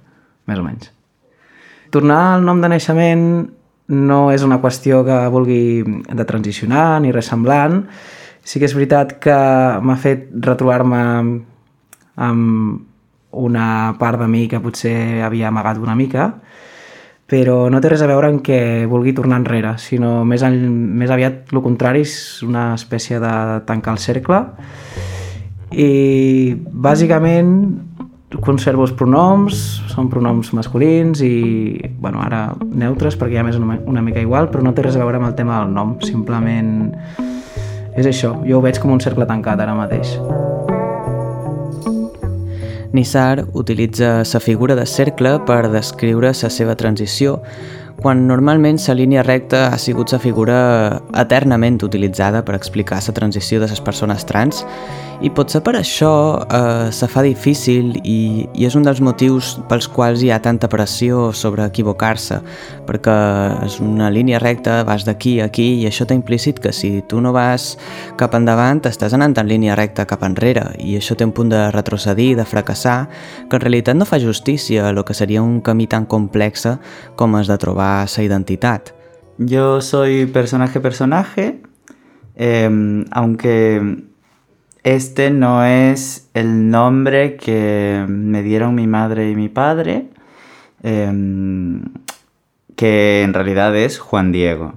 més 0.49 0.59
o 0.59 0.65
menys. 0.65 0.91
Tornar 1.95 2.21
al 2.37 2.47
nom 2.47 2.63
de 2.63 2.71
naixement 2.71 3.25
no 3.91 4.21
és 4.31 4.43
una 4.47 4.61
qüestió 4.63 5.03
que 5.07 5.19
vulgui 5.35 5.83
de 6.07 6.27
transicionar 6.27 7.01
ni 7.03 7.11
res 7.13 7.31
semblant. 7.31 7.83
Sí 8.51 8.59
que 8.59 8.67
és 8.67 8.73
veritat 8.75 9.13
que 9.23 9.35
m'ha 9.87 9.95
fet 10.03 10.25
retrobar-me 10.43 11.01
amb 12.19 13.37
una 13.39 13.67
part 14.01 14.19
de 14.19 14.27
mi 14.27 14.49
que 14.51 14.59
potser 14.59 15.23
havia 15.23 15.53
amagat 15.53 15.79
una 15.79 15.95
mica, 15.95 16.33
però 17.31 17.69
no 17.71 17.79
té 17.79 17.93
res 17.93 18.03
a 18.03 18.09
veure 18.11 18.33
en 18.33 18.41
què 18.43 18.89
vulgui 18.91 19.15
tornar 19.15 19.39
enrere, 19.39 19.77
sinó 19.79 20.25
més, 20.27 20.43
en, 20.43 20.59
més 20.99 21.15
aviat 21.15 21.55
el 21.55 21.63
contrari, 21.63 22.03
és 22.03 22.43
una 22.43 22.73
espècie 22.75 23.23
de 23.23 23.37
tancar 23.71 23.95
el 23.95 24.03
cercle. 24.03 24.43
I 25.71 26.59
bàsicament 26.59 27.55
conservo 28.43 28.83
els 28.83 28.99
pronoms, 28.99 29.63
són 29.95 30.11
pronoms 30.11 30.51
masculins 30.59 31.23
i, 31.23 31.35
bueno, 32.03 32.19
ara 32.27 32.49
neutres 32.67 33.15
perquè 33.15 33.39
ja 33.39 33.47
m'és 33.47 33.63
una, 33.63 33.79
una 33.87 34.03
mica 34.03 34.19
igual, 34.19 34.51
però 34.51 34.67
no 34.67 34.75
té 34.75 34.91
res 34.91 34.99
a 34.99 35.07
veure 35.07 35.23
amb 35.23 35.31
el 35.31 35.39
tema 35.39 35.63
del 35.63 35.77
nom, 35.79 36.01
simplement 36.03 36.89
és 37.97 38.07
això, 38.07 38.35
jo 38.47 38.59
ho 38.59 38.63
veig 38.65 38.79
com 38.81 38.93
un 38.95 39.01
cercle 39.03 39.27
tancat 39.27 39.61
ara 39.61 39.75
mateix. 39.75 40.17
Nissar 42.93 43.45
utilitza 43.55 44.25
la 44.27 44.41
figura 44.41 44.75
de 44.75 44.87
cercle 44.87 45.39
per 45.47 45.69
descriure 45.71 46.33
la 46.35 46.51
seva 46.51 46.75
transició, 46.75 47.39
quan 48.01 48.27
normalment 48.27 48.81
la 48.89 48.95
línia 48.95 49.23
recta 49.23 49.69
ha 49.69 49.79
sigut 49.79 50.13
la 50.13 50.19
figura 50.19 50.57
eternament 51.15 51.79
utilitzada 51.85 52.43
per 52.43 52.57
explicar 52.57 52.99
la 53.07 53.15
transició 53.15 53.61
de 53.61 53.69
les 53.69 53.81
persones 53.81 54.25
trans 54.25 54.65
i 55.21 55.29
potser 55.29 55.61
per 55.61 55.75
això 55.77 56.13
eh, 56.41 56.89
se 56.97 57.07
fa 57.11 57.21
difícil 57.21 57.93
i, 58.01 58.47
i 58.57 58.65
és 58.65 58.77
un 58.79 58.87
dels 58.87 59.03
motius 59.05 59.53
pels 59.69 59.89
quals 59.93 60.23
hi 60.25 60.31
ha 60.33 60.39
tanta 60.41 60.69
pressió 60.73 61.29
sobre 61.37 61.67
equivocar-se, 61.69 62.39
perquè 62.89 63.17
és 63.67 63.77
una 63.85 64.09
línia 64.13 64.41
recta, 64.41 64.81
vas 64.89 65.05
d'aquí 65.05 65.37
a 65.41 65.51
aquí 65.51 65.69
i 65.83 65.87
això 65.89 66.07
té 66.09 66.17
implícit 66.17 66.61
que 66.63 66.73
si 66.73 67.03
tu 67.09 67.21
no 67.21 67.35
vas 67.37 67.75
cap 68.21 68.35
endavant 68.39 68.81
estàs 68.89 69.13
anant 69.17 69.37
en 69.37 69.51
línia 69.51 69.77
recta 69.77 70.09
cap 70.09 70.25
enrere 70.25 70.71
i 70.81 70.97
això 70.97 71.17
té 71.19 71.29
un 71.29 71.35
punt 71.37 71.53
de 71.53 71.67
retrocedir, 71.75 72.33
de 72.39 72.49
fracassar, 72.49 73.11
que 73.51 73.61
en 73.61 73.65
realitat 73.67 73.99
no 73.99 74.09
fa 74.09 74.21
justícia 74.23 74.89
a 74.89 74.93
lo 74.97 75.05
que 75.05 75.15
seria 75.15 75.43
un 75.43 75.61
camí 75.61 75.87
tan 75.87 76.07
complex 76.07 76.65
com 77.17 77.37
és 77.37 77.51
de 77.51 77.59
trobar 77.61 78.09
sa 78.09 78.25
identitat. 78.25 78.95
Yo 79.39 79.81
soy 79.81 80.27
personaje-personaje, 80.27 81.61
eh, 82.37 82.71
aunque 83.11 84.10
Este 84.83 85.31
no 85.31 85.65
es 85.65 86.31
el 86.33 86.71
nombre 86.71 87.37
que 87.37 88.05
me 88.09 88.43
dieron 88.43 88.75
mi 88.75 88.87
madre 88.87 89.31
y 89.31 89.37
mi 89.37 89.49
padre, 89.49 90.09
em, 90.83 91.83
que 92.77 93.23
en 93.23 93.35
realidad 93.35 93.77
es 93.77 93.99
Juan 93.99 94.33
Diego. 94.33 94.75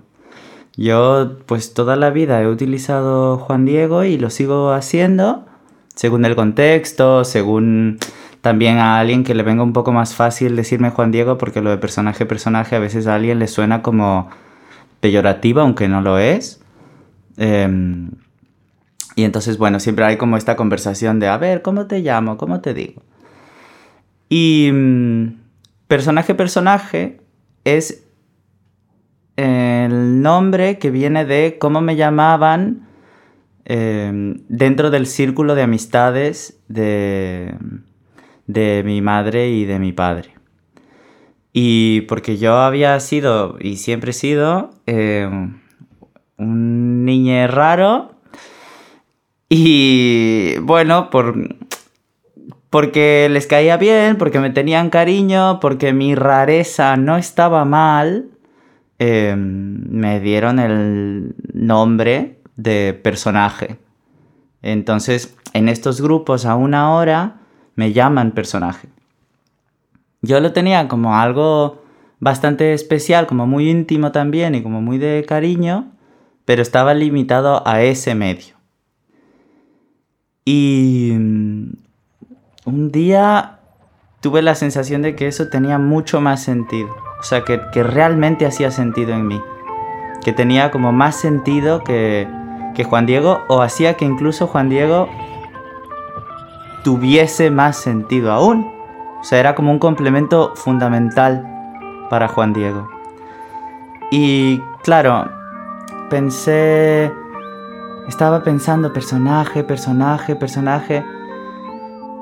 Yo 0.76 1.38
pues 1.46 1.74
toda 1.74 1.96
la 1.96 2.10
vida 2.10 2.42
he 2.42 2.48
utilizado 2.48 3.38
Juan 3.38 3.66
Diego 3.66 4.04
y 4.04 4.18
lo 4.18 4.30
sigo 4.30 4.72
haciendo 4.74 5.46
según 5.96 6.26
el 6.26 6.36
contexto, 6.36 7.24
según 7.24 8.00
también 8.42 8.80
a 8.80 9.00
alguien 9.00 9.24
que 9.24 9.36
le 9.36 9.44
venga 9.44 9.64
un 9.64 9.74
poco 9.74 9.92
más 9.94 10.16
fácil 10.16 10.56
decirme 10.56 10.90
Juan 10.90 11.12
Diego 11.12 11.38
porque 11.38 11.62
lo 11.62 11.70
de 11.70 11.78
personaje 11.78 12.26
personaje 12.26 12.76
a 12.76 12.80
veces 12.80 13.08
a 13.08 13.16
alguien 13.16 13.40
le 13.40 13.48
suena 13.48 13.82
como 13.82 14.30
peyorativo 15.00 15.62
aunque 15.62 15.88
no 15.88 16.02
lo 16.02 16.18
es. 16.20 16.62
Em, 17.38 18.12
y 19.16 19.24
entonces, 19.24 19.58
bueno, 19.58 19.80
siempre 19.80 20.06
hay 20.06 20.18
como 20.18 20.38
esta 20.38 20.56
conversación 20.56 21.20
de, 21.20 21.28
a 21.28 21.38
ver, 21.38 21.62
¿cómo 21.62 21.88
te 21.88 22.00
llamo? 22.00 22.38
¿Cómo 22.38 22.62
te 22.62 22.74
digo? 22.74 23.04
Y 24.30 24.72
mm, 24.74 25.40
personaje, 25.88 26.34
personaje 26.34 27.22
es 27.64 28.04
el 29.36 30.22
nombre 30.22 30.80
que 30.80 30.90
viene 30.90 31.26
de 31.26 31.58
cómo 31.60 31.82
me 31.82 31.96
llamaban 31.96 32.88
em, 33.66 34.44
dentro 34.48 34.90
del 34.90 35.06
círculo 35.06 35.56
de 35.56 35.64
amistades 35.64 36.60
de, 36.68 37.56
de 38.48 38.84
mi 38.86 39.02
madre 39.02 39.50
y 39.50 39.66
de 39.66 39.80
mi 39.80 39.94
padre. 39.94 40.34
Y 41.52 42.02
porque 42.02 42.38
yo 42.38 42.58
había 42.58 43.00
sido 43.00 43.58
y 43.60 43.78
siempre 43.78 44.10
he 44.10 44.14
sido 44.14 44.72
em, 44.88 45.60
un 46.38 47.06
niño 47.06 47.46
raro 47.48 48.14
y 49.56 50.58
bueno, 50.62 51.12
por, 51.12 51.36
porque 52.72 53.28
les 53.30 53.46
caía 53.46 53.78
bien, 53.78 54.18
porque 54.18 54.40
me 54.40 54.50
tenían 54.50 54.90
cariño, 54.90 55.60
porque 55.60 55.94
mi 55.94 56.16
rareza 56.16 56.98
no 56.98 57.18
estaba 57.18 57.64
mal, 57.64 58.32
em, 58.98 59.84
me 59.92 60.20
dieron 60.20 60.58
el 60.58 61.36
nombre 61.54 62.40
de 62.56 63.00
personaje. 63.00 63.78
Entonces, 64.64 65.38
en 65.54 65.70
estos 65.70 66.02
grupos 66.02 66.48
aún 66.48 66.74
ahora 66.74 67.42
me 67.76 67.94
llaman 67.94 68.32
personaje. 68.32 68.88
Yo 70.24 70.40
lo 70.40 70.52
tenía 70.52 70.88
como 70.88 71.16
algo 71.16 71.84
bastante 72.20 72.74
especial, 72.74 73.28
como 73.28 73.46
muy 73.46 73.70
íntimo 73.70 74.12
también 74.12 74.56
y 74.56 74.64
como 74.64 74.82
muy 74.82 74.98
de 74.98 75.24
cariño, 75.28 75.92
pero 76.44 76.64
estaba 76.64 76.96
limitado 76.96 77.62
a 77.68 77.84
ese 77.84 78.16
medio. 78.16 78.63
Y 80.46 81.14
mm, 81.14 81.74
un 82.66 82.92
día 82.92 83.60
tuve 84.22 84.42
la 84.42 84.56
sensación 84.56 85.02
de 85.02 85.16
que 85.16 85.28
eso 85.28 85.50
tenía 85.50 85.78
mucho 85.78 86.22
más 86.22 86.42
sentido. 86.44 86.90
O 87.20 87.24
sea, 87.24 87.44
que, 87.44 87.58
realmente 87.84 88.46
hacía 88.46 88.72
sentido 88.72 89.14
en 89.14 89.28
mí. 89.28 89.42
Que 90.24 90.34
tenía 90.34 90.72
como 90.72 90.92
más 90.92 91.16
sentido 91.16 91.84
que, 91.84 92.28
que 92.76 92.84
Juan 92.84 93.06
Diego 93.06 93.42
o 93.48 93.62
hacía 93.62 93.96
que 93.96 94.06
incluso 94.06 94.48
Juan 94.48 94.70
Diego 94.70 95.10
tuviese 96.84 97.50
más 97.52 97.78
sentido 97.78 98.32
aún. 98.32 98.72
O 99.20 99.24
sea, 99.24 99.40
era 99.40 99.56
como 99.56 99.72
un 99.72 99.80
complemento 99.80 100.54
fundamental 100.56 101.46
para 102.10 102.28
Juan 102.28 102.54
Diego. 102.54 102.90
Y 104.12 104.60
claro, 104.84 105.30
pensé 106.10 107.12
estaba 108.08 108.44
pensando 108.44 108.94
personaje, 108.94 109.64
personaje, 109.64 110.36
personaje. 110.36 111.04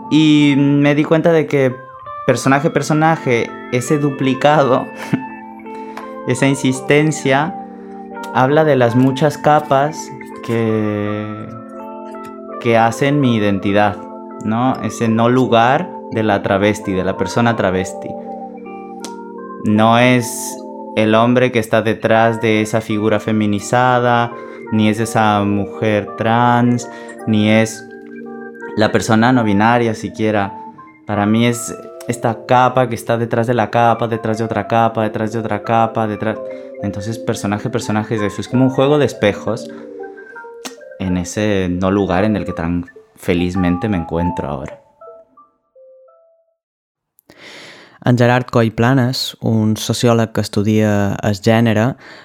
Y 0.10 0.56
me 0.58 0.96
di 0.96 1.04
cuenta 1.04 1.32
de 1.32 1.48
que 1.48 1.76
personaje, 2.28 2.70
personaje, 2.70 3.50
ese 3.72 3.98
duplicado, 3.98 4.86
esa 6.28 6.48
insistencia, 6.48 7.56
habla 8.34 8.64
de 8.64 8.76
las 8.76 8.96
muchas 8.96 9.38
capas 9.38 10.12
que, 10.46 11.48
que 12.60 12.78
hacen 12.78 13.20
mi 13.20 13.36
identidad, 13.36 13.98
¿no? 14.44 14.76
Ese 14.84 15.08
no 15.08 15.30
lugar 15.30 15.90
de 16.12 16.24
la 16.24 16.42
travesti, 16.42 16.94
de 16.94 17.04
la 17.04 17.18
persona 17.18 17.56
travesti. 17.56 18.10
No 19.64 19.98
es 19.98 20.58
el 20.96 21.16
hombre 21.16 21.52
que 21.52 21.60
está 21.60 21.82
detrás 21.82 22.42
de 22.42 22.62
esa 22.62 22.82
figura 22.82 23.20
feminizada, 23.20 24.34
ni 24.72 24.90
es 24.90 25.00
esa 25.00 25.44
mujer 25.44 26.08
trans, 26.18 26.90
ni 27.28 27.50
es 27.50 27.86
la 28.78 28.92
persona 28.92 29.32
no 29.32 29.44
binaria 29.44 29.94
siquiera. 29.94 30.54
Para 31.06 31.26
mí 31.26 31.46
es 31.46 31.76
esta 32.08 32.46
capa 32.46 32.88
que 32.90 32.96
está 32.96 33.18
detrás 33.18 33.48
de 33.48 33.54
la 33.54 33.70
capa, 33.70 34.08
detrás 34.08 34.38
de 34.38 34.44
otra 34.44 34.68
capa, 34.68 35.04
detrás 35.04 35.34
de 35.34 35.40
otra 35.40 35.64
capa, 35.64 36.08
detrás... 36.08 36.40
Entonces 36.82 37.20
personaje, 37.20 37.70
personaje 37.70 38.16
es 38.16 38.22
eso. 38.22 38.42
Es 38.42 38.48
como 38.48 38.66
un 38.66 38.72
juego 38.72 38.98
de 38.98 39.06
espejos 39.06 39.70
en 41.00 41.18
ese 41.18 41.68
no 41.70 41.92
lugar 41.92 42.24
en 42.24 42.36
el 42.36 42.46
que 42.46 42.54
tan 42.54 42.86
felizmente 43.16 43.88
me 43.88 43.98
encuentro 43.98 44.48
ahora. 44.48 44.81
En 48.04 48.18
Gerard 48.18 48.48
Coll 48.50 48.72
Planes, 48.74 49.36
un 49.46 49.76
sociòleg 49.78 50.32
que 50.34 50.42
estudia 50.42 50.92
el 51.22 51.36
gènere, 51.38 51.84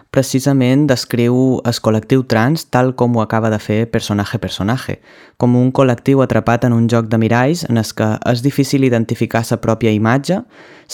precisament 0.08 0.86
descriu 0.88 1.36
el 1.68 1.80
col·lectiu 1.84 2.22
trans 2.24 2.64
tal 2.72 2.94
com 2.96 3.12
ho 3.12 3.20
acaba 3.20 3.50
de 3.52 3.58
fer 3.60 3.82
personatge 3.92 4.40
personatge, 4.40 4.96
com 5.36 5.58
un 5.60 5.68
col·lectiu 5.76 6.22
atrapat 6.24 6.64
en 6.64 6.72
un 6.72 6.88
joc 6.88 7.10
de 7.12 7.20
miralls 7.20 7.66
en 7.68 7.76
el 7.76 7.92
que 7.92 8.08
és 8.32 8.40
difícil 8.40 8.88
identificar 8.88 9.44
la 9.50 9.60
pròpia 9.60 9.92
imatge, 9.92 10.40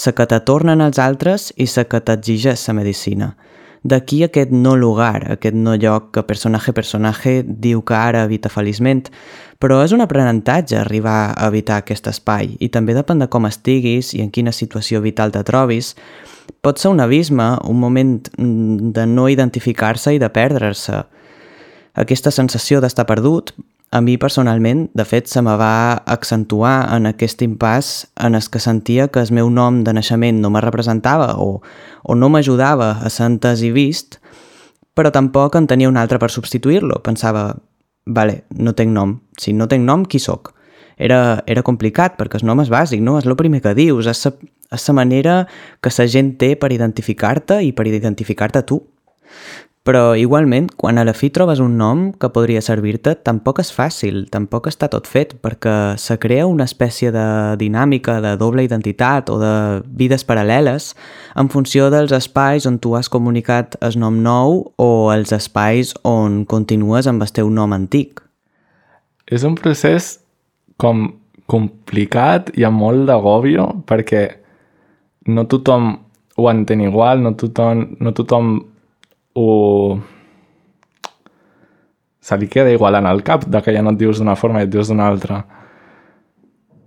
la 0.07 0.13
que 0.19 0.27
te 0.27 0.41
tornen 0.51 0.83
els 0.83 0.99
altres 0.99 1.53
i 1.55 1.71
la 1.77 1.87
que 1.87 2.03
t'exigeix 2.03 2.67
la 2.67 2.75
medicina. 2.75 3.37
D'aquí 3.83 4.21
aquest 4.23 4.53
no 4.55 4.77
lugar, 4.79 5.33
aquest 5.35 5.57
no 5.59 5.75
lloc 5.75 6.13
que 6.15 6.23
personatge 6.23 6.75
personatge 6.75 7.41
diu 7.43 7.83
que 7.83 7.97
ara 7.99 8.23
habita 8.23 8.51
feliçment, 8.53 9.09
però 9.59 9.81
és 9.83 9.95
un 9.95 10.03
aprenentatge 10.05 10.79
arribar 10.79 11.33
a 11.33 11.49
habitar 11.49 11.81
aquest 11.83 12.07
espai 12.11 12.57
i 12.63 12.69
també 12.71 12.95
depèn 12.95 13.23
de 13.23 13.29
com 13.31 13.47
estiguis 13.47 14.13
i 14.15 14.23
en 14.23 14.31
quina 14.31 14.55
situació 14.55 15.03
vital 15.03 15.35
te 15.35 15.43
trobis. 15.47 15.97
Pot 16.63 16.79
ser 16.79 16.93
un 16.95 17.03
abisme, 17.03 17.57
un 17.67 17.79
moment 17.79 18.21
mm, 18.39 18.93
de 18.95 19.07
no 19.07 19.29
identificar-se 19.29 20.15
i 20.15 20.23
de 20.23 20.31
perdre-se. 20.31 21.03
Aquesta 21.99 22.31
sensació 22.31 22.81
d'estar 22.81 23.07
perdut 23.07 23.51
a 23.93 24.01
mi 24.01 24.17
personalment, 24.17 24.87
de 24.97 25.05
fet, 25.05 25.27
se 25.29 25.43
me 25.45 25.53
va 25.61 26.01
accentuar 26.09 26.89
en 26.97 27.05
aquest 27.11 27.43
impàs 27.45 27.91
en 28.25 28.35
el 28.35 28.47
que 28.49 28.61
sentia 28.65 29.11
que 29.13 29.21
el 29.21 29.33
meu 29.37 29.51
nom 29.53 29.83
de 29.85 29.93
naixement 29.93 30.41
no 30.41 30.49
me 30.49 30.63
representava 30.65 31.35
o, 31.37 31.61
o 32.03 32.17
no 32.17 32.31
m'ajudava 32.33 32.95
a 33.05 33.11
ser 33.13 33.29
entès 33.29 33.61
i 33.61 33.69
vist, 33.71 34.17
però 34.97 35.13
tampoc 35.13 35.59
en 35.61 35.69
tenia 35.69 35.91
un 35.93 36.01
altre 36.01 36.17
per 36.19 36.31
substituir-lo. 36.33 37.03
Pensava, 37.05 37.51
vale, 38.07 38.45
no 38.57 38.73
tenc 38.73 38.97
nom. 38.97 39.19
Si 39.37 39.53
no 39.53 39.69
tenc 39.69 39.85
nom, 39.85 40.09
qui 40.09 40.23
sóc? 40.25 40.55
Era, 40.97 41.43
era 41.45 41.61
complicat 41.61 42.17
perquè 42.17 42.41
el 42.41 42.49
nom 42.49 42.65
és 42.65 42.73
bàsic, 42.73 43.05
no? 43.05 43.19
És 43.21 43.29
el 43.29 43.37
primer 43.37 43.61
que 43.61 43.75
dius, 43.77 44.09
és 44.09 44.25
la 44.89 44.97
manera 44.97 45.37
que 45.85 45.93
la 45.99 46.09
gent 46.09 46.33
té 46.41 46.55
per 46.57 46.73
identificar-te 46.73 47.61
i 47.61 47.75
per 47.77 47.87
identificar-te 47.93 48.65
tu. 48.65 48.81
Però 49.83 50.13
igualment, 50.15 50.69
quan 50.79 50.95
a 50.99 51.03
la 51.03 51.11
fi 51.11 51.33
trobes 51.35 51.59
un 51.59 51.73
nom 51.75 52.05
que 52.15 52.29
podria 52.31 52.61
servir-te, 52.63 53.17
tampoc 53.27 53.59
és 53.59 53.73
fàcil, 53.75 54.21
tampoc 54.31 54.69
està 54.71 54.87
tot 54.93 55.09
fet, 55.11 55.35
perquè 55.43 55.99
se 55.99 56.15
crea 56.23 56.45
una 56.47 56.69
espècie 56.71 57.11
de 57.11 57.25
dinàmica 57.59 58.21
de 58.23 58.37
doble 58.39 58.63
identitat 58.63 59.33
o 59.35 59.41
de 59.43 59.55
vides 59.99 60.23
paral·leles 60.29 60.93
en 61.35 61.51
funció 61.51 61.91
dels 61.91 62.15
espais 62.15 62.69
on 62.71 62.79
tu 62.79 62.95
has 62.95 63.11
comunicat 63.11 63.75
el 63.83 63.99
nom 63.99 64.23
nou 64.23 64.61
o 64.79 64.91
els 65.11 65.35
espais 65.35 65.97
on 66.07 66.45
continues 66.47 67.11
amb 67.11 67.27
el 67.27 67.35
teu 67.35 67.51
nom 67.51 67.75
antic. 67.75 68.23
És 69.27 69.43
un 69.43 69.59
procés 69.59 70.21
com 70.79 71.09
complicat 71.51 72.55
i 72.55 72.63
amb 72.63 72.79
molt 72.79 73.09
d'agòbio 73.11 73.67
perquè 73.91 74.29
no 75.27 75.49
tothom 75.51 75.97
ho 76.39 76.51
entén 76.51 76.87
igual, 76.87 77.19
no 77.19 77.35
tothom, 77.35 77.97
no 77.99 78.15
tothom 78.15 78.61
o 79.35 79.99
se 82.23 82.39
li 82.39 82.49
queda 82.49 82.71
igual 82.71 82.95
en 82.95 83.07
el 83.07 83.23
cap 83.27 83.45
de 83.47 83.63
que 83.63 83.75
ja 83.75 83.83
no 83.83 83.93
et 83.93 83.99
dius 83.99 84.21
d'una 84.21 84.37
forma 84.37 84.61
i 84.61 84.69
et 84.69 84.71
dius 84.71 84.89
d'una 84.89 85.09
altra. 85.11 85.43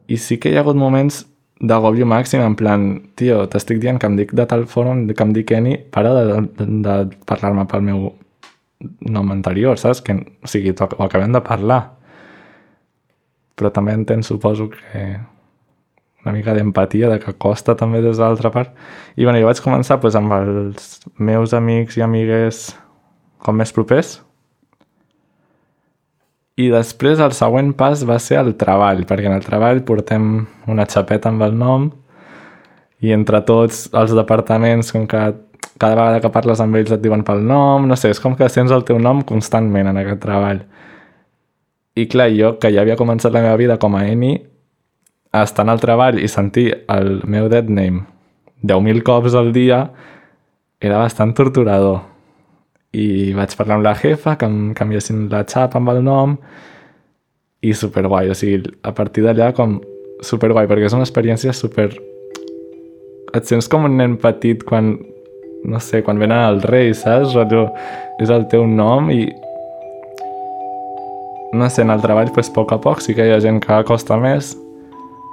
I 0.08 0.18
sí 0.18 0.38
que 0.40 0.52
hi 0.52 0.56
ha 0.56 0.64
hagut 0.64 0.78
moments 0.80 1.26
d'agòbio 1.60 2.06
màxim, 2.06 2.42
en 2.44 2.56
plan, 2.56 2.86
tio, 3.16 3.46
t'estic 3.52 3.80
dient 3.84 4.00
que 4.00 4.08
em 4.08 4.16
dic 4.20 4.34
de 4.36 4.46
tal 4.46 4.66
forma, 4.68 4.96
que 5.14 5.24
em 5.24 5.34
dic 5.34 5.52
Eni, 5.52 5.78
para 5.92 6.14
de, 6.14 6.42
de, 6.60 6.68
de 6.86 6.96
parlar-me 7.28 7.66
pel 7.72 7.84
meu 7.84 8.10
nom 9.02 9.32
anterior, 9.32 9.80
saps? 9.80 10.02
Que, 10.04 10.16
o 10.16 10.52
sigui, 10.52 10.76
ho 10.76 11.04
acabem 11.06 11.32
de 11.32 11.42
parlar. 11.44 11.82
Però 13.56 13.72
també 13.72 13.96
entenc, 13.96 14.24
suposo, 14.28 14.68
que 14.70 15.06
una 16.26 16.34
mica 16.34 16.56
d'empatia, 16.58 17.10
de 17.12 17.20
que 17.22 17.36
costa 17.38 17.76
també 17.78 18.02
des 18.02 18.18
de 18.18 18.24
l'altra 18.24 18.50
part. 18.52 18.74
I 19.16 19.24
bueno, 19.24 19.40
jo 19.40 19.48
vaig 19.48 19.62
començar 19.62 20.00
pues, 20.02 20.18
amb 20.18 20.34
els 20.34 21.06
meus 21.22 21.54
amics 21.54 22.00
i 22.00 22.04
amigues 22.06 22.72
com 23.46 23.62
més 23.62 23.72
propers. 23.76 24.18
I 26.58 26.70
després 26.72 27.20
el 27.20 27.36
següent 27.36 27.74
pas 27.78 28.02
va 28.08 28.18
ser 28.24 28.40
el 28.40 28.56
treball, 28.58 29.04
perquè 29.06 29.30
en 29.30 29.36
el 29.38 29.46
treball 29.46 29.84
portem 29.86 30.46
una 30.72 30.88
xapeta 30.90 31.30
amb 31.30 31.44
el 31.46 31.58
nom 31.60 31.90
i 33.04 33.12
entre 33.12 33.42
tots 33.46 33.90
els 33.94 34.16
departaments, 34.16 34.94
com 34.96 35.06
que 35.06 35.22
cada 35.78 35.98
vegada 36.00 36.22
que 36.24 36.32
parles 36.32 36.62
amb 36.64 36.80
ells 36.80 36.94
et 36.96 37.04
diuen 37.04 37.26
pel 37.28 37.44
nom, 37.44 37.86
no 37.86 37.98
sé, 38.00 38.14
és 38.16 38.22
com 38.24 38.38
que 38.40 38.48
sents 38.50 38.72
el 38.72 38.86
teu 38.88 38.98
nom 39.04 39.22
constantment 39.28 39.92
en 39.92 40.00
aquest 40.00 40.24
treball. 40.24 40.64
I 41.96 42.08
clar, 42.12 42.30
jo, 42.36 42.56
que 42.60 42.72
ja 42.72 42.82
havia 42.82 42.98
començat 43.00 43.36
la 43.36 43.44
meva 43.44 43.60
vida 43.60 43.78
com 43.80 43.96
a 43.96 44.06
ENI, 44.08 44.34
estar 45.44 45.68
al 45.70 45.82
treball 45.82 46.20
i 46.22 46.28
sentir 46.32 46.70
el 46.88 47.22
meu 47.28 47.50
dead 47.52 47.68
name 47.70 48.06
10.000 48.66 49.04
cops 49.04 49.36
al 49.36 49.52
dia 49.54 49.92
era 50.80 50.98
bastant 50.98 51.34
torturador. 51.38 52.02
I 52.96 53.34
vaig 53.36 53.56
parlar 53.58 53.78
amb 53.78 53.86
la 53.86 53.96
jefa, 54.00 54.36
que 54.40 54.48
em 54.48 54.74
canviessin 54.78 55.28
la 55.32 55.44
xapa 55.48 55.80
amb 55.80 55.92
el 55.92 56.02
nom, 56.04 56.36
i 57.66 57.74
superguai, 57.74 58.30
o 58.30 58.36
sigui, 58.38 58.62
a 58.86 58.94
partir 58.96 59.26
d'allà 59.26 59.52
com 59.58 59.80
superguai, 60.24 60.68
perquè 60.70 60.90
és 60.90 60.98
una 60.98 61.08
experiència 61.08 61.54
super... 61.54 61.90
Et 63.36 63.50
sents 63.50 63.68
com 63.68 63.84
un 63.88 63.98
nen 64.00 64.16
petit 64.22 64.62
quan, 64.64 64.94
no 65.68 65.82
sé, 65.84 66.00
quan 66.06 66.22
venen 66.22 66.40
els 66.54 66.68
reis, 66.70 67.02
saps? 67.04 67.34
Rotllo, 67.36 67.66
és 68.24 68.32
el 68.32 68.48
teu 68.52 68.68
nom 68.70 69.10
i... 69.12 69.26
No 71.56 71.68
sé, 71.72 71.84
en 71.84 71.92
el 71.92 72.04
treball, 72.04 72.32
pues, 72.36 72.52
a 72.52 72.56
poc 72.56 72.72
a 72.76 72.80
poc 72.84 73.04
sí 73.04 73.16
que 73.16 73.28
hi 73.28 73.34
ha 73.36 73.42
gent 73.44 73.62
que 73.64 73.82
costa 73.88 74.18
més, 74.20 74.54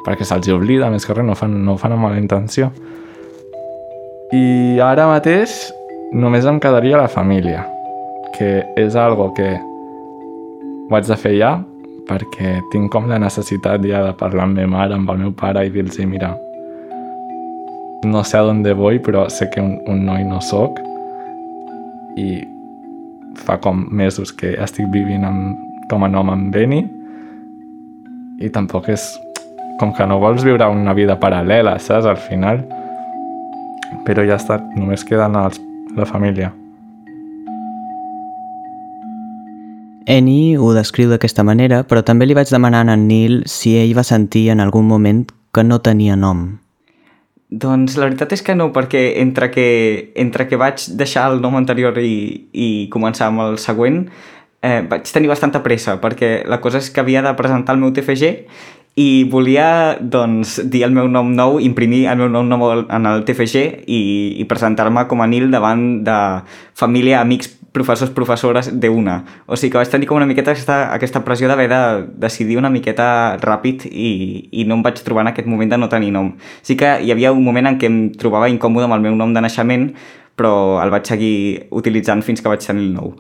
perquè 0.07 0.27
se'ls 0.27 0.51
oblida, 0.55 0.91
més 0.91 1.07
que 1.07 1.15
res, 1.15 1.27
no 1.27 1.37
fan, 1.39 1.55
no 1.65 1.77
fan 1.81 1.97
amb 1.97 2.07
mala 2.07 2.21
intenció. 2.21 2.71
I 4.33 4.81
ara 4.83 5.09
mateix 5.11 5.73
només 6.13 6.47
em 6.49 6.61
quedaria 6.61 7.01
la 7.01 7.09
família, 7.09 7.67
que 8.37 8.63
és 8.81 8.97
algo 8.97 9.31
que 9.37 9.51
ho 9.57 10.97
haig 10.97 11.09
de 11.09 11.19
fer 11.21 11.37
ja, 11.39 11.57
perquè 12.09 12.59
tinc 12.73 12.91
com 12.93 13.07
la 13.09 13.21
necessitat 13.23 13.85
ja 13.87 14.03
de 14.07 14.15
parlar 14.19 14.49
amb 14.49 14.59
meva 14.59 14.73
mare, 14.77 14.97
amb 14.97 15.11
el 15.13 15.21
meu 15.27 15.37
pare 15.37 15.67
i 15.67 15.71
dir-los, 15.73 16.01
mira, 16.09 16.35
no 18.05 18.25
sé 18.25 18.39
a 18.39 18.45
on 18.45 18.63
voy, 18.63 18.99
però 18.99 19.29
sé 19.31 19.49
que 19.51 19.61
un, 19.61 19.79
un 19.87 20.05
noi 20.05 20.25
no 20.25 20.41
sóc 20.41 20.81
i 22.19 22.43
fa 23.47 23.59
com 23.61 23.87
mesos 23.91 24.33
que 24.33 24.57
estic 24.61 24.89
vivint 24.93 25.25
amb, 25.25 25.57
com 25.89 26.05
a 26.05 26.09
nom 26.09 26.31
amb 26.31 26.53
Beni 26.53 26.83
i 28.43 28.51
tampoc 28.51 28.89
és 28.89 29.07
com 29.83 29.91
que 29.91 30.07
no 30.07 30.21
vols 30.23 30.45
viure 30.47 30.69
una 30.71 30.95
vida 30.95 31.19
paral·lela, 31.19 31.75
saps, 31.83 32.07
al 32.07 32.21
final. 32.23 32.63
Però 34.07 34.23
ja 34.23 34.39
està, 34.39 34.61
només 34.79 35.03
queden 35.03 35.35
els, 35.41 35.59
la 35.99 36.07
família. 36.07 36.53
Eni 40.07 40.57
ho 40.59 40.71
descriu 40.75 41.11
d'aquesta 41.11 41.43
manera, 41.47 41.83
però 41.87 42.03
també 42.07 42.27
li 42.27 42.37
vaig 42.39 42.51
demanar 42.51 42.85
a 42.87 42.95
en 42.95 43.07
Nil 43.09 43.43
si 43.51 43.75
ell 43.79 43.95
va 43.99 44.07
sentir 44.07 44.49
en 44.55 44.63
algun 44.63 44.87
moment 44.87 45.25
que 45.55 45.65
no 45.67 45.81
tenia 45.83 46.15
nom. 46.17 46.45
Doncs 47.51 47.99
la 47.99 48.07
veritat 48.07 48.33
és 48.33 48.43
que 48.43 48.55
no, 48.55 48.71
perquè 48.73 49.03
entre 49.21 49.51
que, 49.51 49.67
entre 50.17 50.47
que 50.49 50.57
vaig 50.57 50.87
deixar 50.99 51.27
el 51.31 51.43
nom 51.43 51.59
anterior 51.59 51.99
i, 51.99 52.49
i 52.53 52.69
començar 52.95 53.29
amb 53.29 53.43
el 53.45 53.59
següent, 53.59 54.07
eh, 54.63 54.81
vaig 54.89 55.11
tenir 55.11 55.29
bastanta 55.29 55.63
pressa, 55.63 55.99
perquè 56.01 56.47
la 56.49 56.63
cosa 56.63 56.79
és 56.79 56.89
que 56.91 57.03
havia 57.03 57.23
de 57.23 57.35
presentar 57.39 57.75
el 57.77 57.83
meu 57.83 57.93
TFG 57.93 58.33
i 58.95 59.25
volia 59.25 59.97
doncs, 60.01 60.59
dir 60.69 60.83
el 60.85 60.93
meu 60.93 61.09
nom 61.09 61.31
nou, 61.33 61.57
imprimir 61.65 62.05
el 62.13 62.19
meu 62.21 62.29
nom 62.29 62.49
nou 62.49 62.65
en 62.83 63.09
el 63.09 63.25
TFG 63.25 63.87
i, 63.89 64.01
i 64.43 64.45
presentar-me 64.49 65.07
com 65.09 65.23
a 65.25 65.29
Nil 65.31 65.49
davant 65.51 66.03
de 66.05 66.17
família, 66.77 67.23
amics, 67.23 67.49
professors, 67.73 68.13
professores 68.13 68.69
d'una. 68.77 69.23
O 69.49 69.57
sigui 69.57 69.73
que 69.73 69.81
vaig 69.81 69.89
tenir 69.89 70.11
com 70.11 70.21
una 70.21 70.29
miqueta 70.29 70.53
aquesta, 70.53 70.93
aquesta 70.93 71.25
pressió 71.25 71.49
d'haver 71.49 71.71
de 71.73 71.81
decidir 72.21 72.61
una 72.61 72.69
miqueta 72.69 73.39
ràpid 73.41 73.89
i, 73.89 74.13
i 74.61 74.69
no 74.69 74.77
em 74.77 74.85
vaig 74.85 75.01
trobar 75.01 75.25
en 75.25 75.33
aquest 75.33 75.49
moment 75.49 75.73
de 75.73 75.81
no 75.81 75.89
tenir 75.89 76.13
nom. 76.13 76.35
Sí 76.61 76.77
que 76.77 76.99
hi 77.01 77.17
havia 77.17 77.33
un 77.33 77.45
moment 77.45 77.73
en 77.73 77.81
què 77.81 77.89
em 77.89 77.99
trobava 78.13 78.53
incòmode 78.53 78.91
amb 78.91 79.01
el 79.01 79.09
meu 79.09 79.17
nom 79.17 79.33
de 79.33 79.41
naixement, 79.41 79.89
però 80.37 80.83
el 80.85 80.93
vaig 80.93 81.09
seguir 81.09 81.35
utilitzant 81.73 82.21
fins 82.21 82.45
que 82.45 82.53
vaig 82.53 82.61
tenir 82.61 82.91
el 82.91 82.95
nou. 83.01 83.17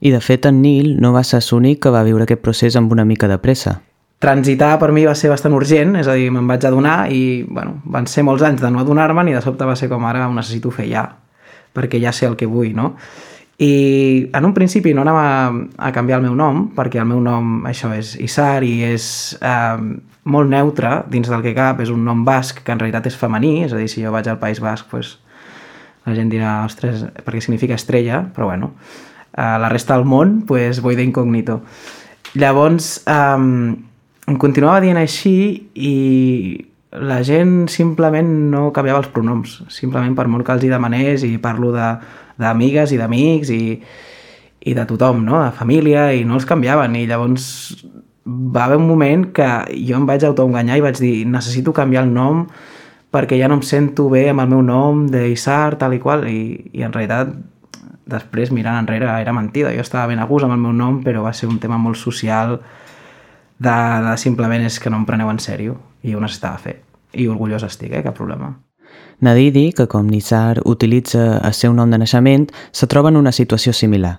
I 0.00 0.16
de 0.16 0.24
fet 0.24 0.48
en 0.48 0.64
Nil 0.64 0.96
no 0.96 1.12
va 1.12 1.28
ser 1.28 1.44
l'únic 1.52 1.84
que 1.84 1.92
va 1.92 2.06
viure 2.08 2.24
aquest 2.24 2.40
procés 2.40 2.74
amb 2.80 2.90
una 2.90 3.04
mica 3.04 3.28
de 3.28 3.36
pressa 3.38 3.82
transitar 4.22 4.76
per 4.78 4.92
mi 4.94 5.02
va 5.02 5.16
ser 5.18 5.32
bastant 5.32 5.54
urgent, 5.56 5.96
és 5.98 6.06
a 6.06 6.14
dir, 6.14 6.30
me'n 6.30 6.46
vaig 6.46 6.62
adonar 6.68 7.10
i 7.10 7.42
bueno, 7.42 7.80
van 7.90 8.06
ser 8.06 8.22
molts 8.22 8.44
anys 8.46 8.62
de 8.62 8.70
no 8.70 8.78
adonar-me'n 8.78 9.32
i 9.32 9.34
de 9.34 9.42
sobte 9.42 9.66
va 9.66 9.74
ser 9.78 9.90
com 9.90 10.06
ara 10.06 10.28
ho 10.28 10.34
necessito 10.36 10.70
fer 10.70 10.86
ja, 10.92 11.02
perquè 11.74 11.98
ja 11.98 12.14
sé 12.14 12.28
el 12.30 12.38
que 12.38 12.46
vull, 12.46 12.70
no? 12.76 12.92
I 13.62 14.30
en 14.34 14.46
un 14.46 14.54
principi 14.54 14.94
no 14.94 15.02
anava 15.02 15.26
a 15.76 15.90
canviar 15.94 16.20
el 16.20 16.28
meu 16.28 16.38
nom, 16.38 16.64
perquè 16.74 17.02
el 17.02 17.10
meu 17.10 17.20
nom, 17.22 17.60
això 17.68 17.92
és 17.98 18.14
Isar 18.22 18.62
i 18.66 18.72
és 18.92 19.04
eh, 19.42 19.82
molt 20.24 20.50
neutre 20.50 20.94
dins 21.10 21.28
del 21.28 21.42
que 21.42 21.54
cap, 21.58 21.82
és 21.82 21.90
un 21.90 22.06
nom 22.06 22.24
basc 22.26 22.62
que 22.62 22.74
en 22.74 22.80
realitat 22.80 23.10
és 23.10 23.18
femení, 23.18 23.56
és 23.66 23.74
a 23.74 23.82
dir, 23.82 23.90
si 23.90 24.06
jo 24.06 24.14
vaig 24.14 24.30
al 24.30 24.40
País 24.42 24.62
Basc, 24.62 24.86
pues, 24.90 25.16
la 26.06 26.14
gent 26.14 26.30
dirà, 26.30 26.60
ostres, 26.66 27.04
perquè 27.26 27.42
significa 27.42 27.74
estrella, 27.78 28.24
però 28.34 28.50
bueno, 28.50 28.72
eh, 29.34 29.56
la 29.62 29.70
resta 29.70 29.98
del 29.98 30.06
món, 30.06 30.42
pues, 30.46 30.80
voy 30.80 30.94
de 30.94 31.06
incógnito. 31.10 31.62
Llavors, 32.34 33.02
eh, 33.06 33.90
em 34.30 34.38
continuava 34.38 34.82
dient 34.84 35.00
així 35.00 35.36
i 35.74 35.94
la 36.92 37.22
gent 37.24 37.68
simplement 37.72 38.28
no 38.52 38.68
canviava 38.76 39.00
els 39.00 39.10
pronoms, 39.12 39.62
simplement 39.72 40.14
per 40.14 40.28
molt 40.28 40.46
que 40.46 40.54
els 40.54 40.66
hi 40.66 40.70
demanés 40.70 41.24
i 41.24 41.38
parlo 41.42 41.72
d'amigues 41.72 42.92
i 42.92 43.00
d'amics 43.00 43.52
i, 43.54 43.62
i 44.60 44.74
de 44.76 44.84
tothom, 44.86 45.24
no? 45.24 45.40
de 45.40 45.50
família, 45.56 46.10
i 46.12 46.26
no 46.28 46.36
els 46.36 46.46
canviaven. 46.46 46.98
I 47.00 47.08
llavors 47.08 47.46
va 48.24 48.66
haver 48.66 48.76
un 48.78 48.86
moment 48.86 49.24
que 49.34 49.48
jo 49.88 49.96
em 49.98 50.06
vaig 50.06 50.26
autoenganyar 50.28 50.78
i 50.78 50.84
vaig 50.84 51.00
dir 51.00 51.14
necessito 51.26 51.72
canviar 51.74 52.04
el 52.06 52.12
nom 52.12 52.44
perquè 53.12 53.36
ja 53.40 53.48
no 53.48 53.58
em 53.58 53.64
sento 53.66 54.06
bé 54.12 54.28
amb 54.30 54.44
el 54.44 54.52
meu 54.52 54.62
nom 54.64 55.06
d'Issar, 55.10 55.76
tal 55.80 55.96
i 55.96 56.00
qual, 56.00 56.24
i, 56.28 56.70
i 56.72 56.84
en 56.84 56.94
realitat 56.94 57.34
després 58.08 58.52
mirant 58.52 58.78
enrere 58.80 59.08
era 59.20 59.34
mentida, 59.36 59.72
jo 59.74 59.82
estava 59.84 60.08
ben 60.10 60.22
a 60.22 60.28
gust 60.28 60.46
amb 60.46 60.56
el 60.56 60.62
meu 60.62 60.72
nom, 60.76 61.02
però 61.04 61.24
va 61.26 61.34
ser 61.36 61.48
un 61.50 61.58
tema 61.60 61.78
molt 61.80 62.00
social 62.00 62.56
de, 63.62 63.78
de 64.08 64.16
simplement 64.18 64.66
és 64.66 64.78
que 64.80 64.90
no 64.90 65.00
em 65.00 65.06
preneu 65.08 65.30
en 65.30 65.40
sèrio 65.42 65.78
i 66.02 66.14
ho 66.14 66.20
necessitava 66.20 66.60
fer. 66.62 66.76
I 67.12 67.28
orgullós 67.28 67.64
estic, 67.66 67.92
eh? 67.92 68.02
cap 68.04 68.16
problema. 68.18 68.54
Nadidi, 69.22 69.70
que 69.76 69.86
com 69.86 70.08
Nizar 70.10 70.62
utilitza 70.66 71.38
el 71.38 71.54
seu 71.54 71.74
nom 71.76 71.90
de 71.90 72.00
naixement, 72.02 72.48
se 72.72 72.88
troba 72.90 73.12
en 73.12 73.20
una 73.20 73.32
situació 73.32 73.72
similar. 73.72 74.18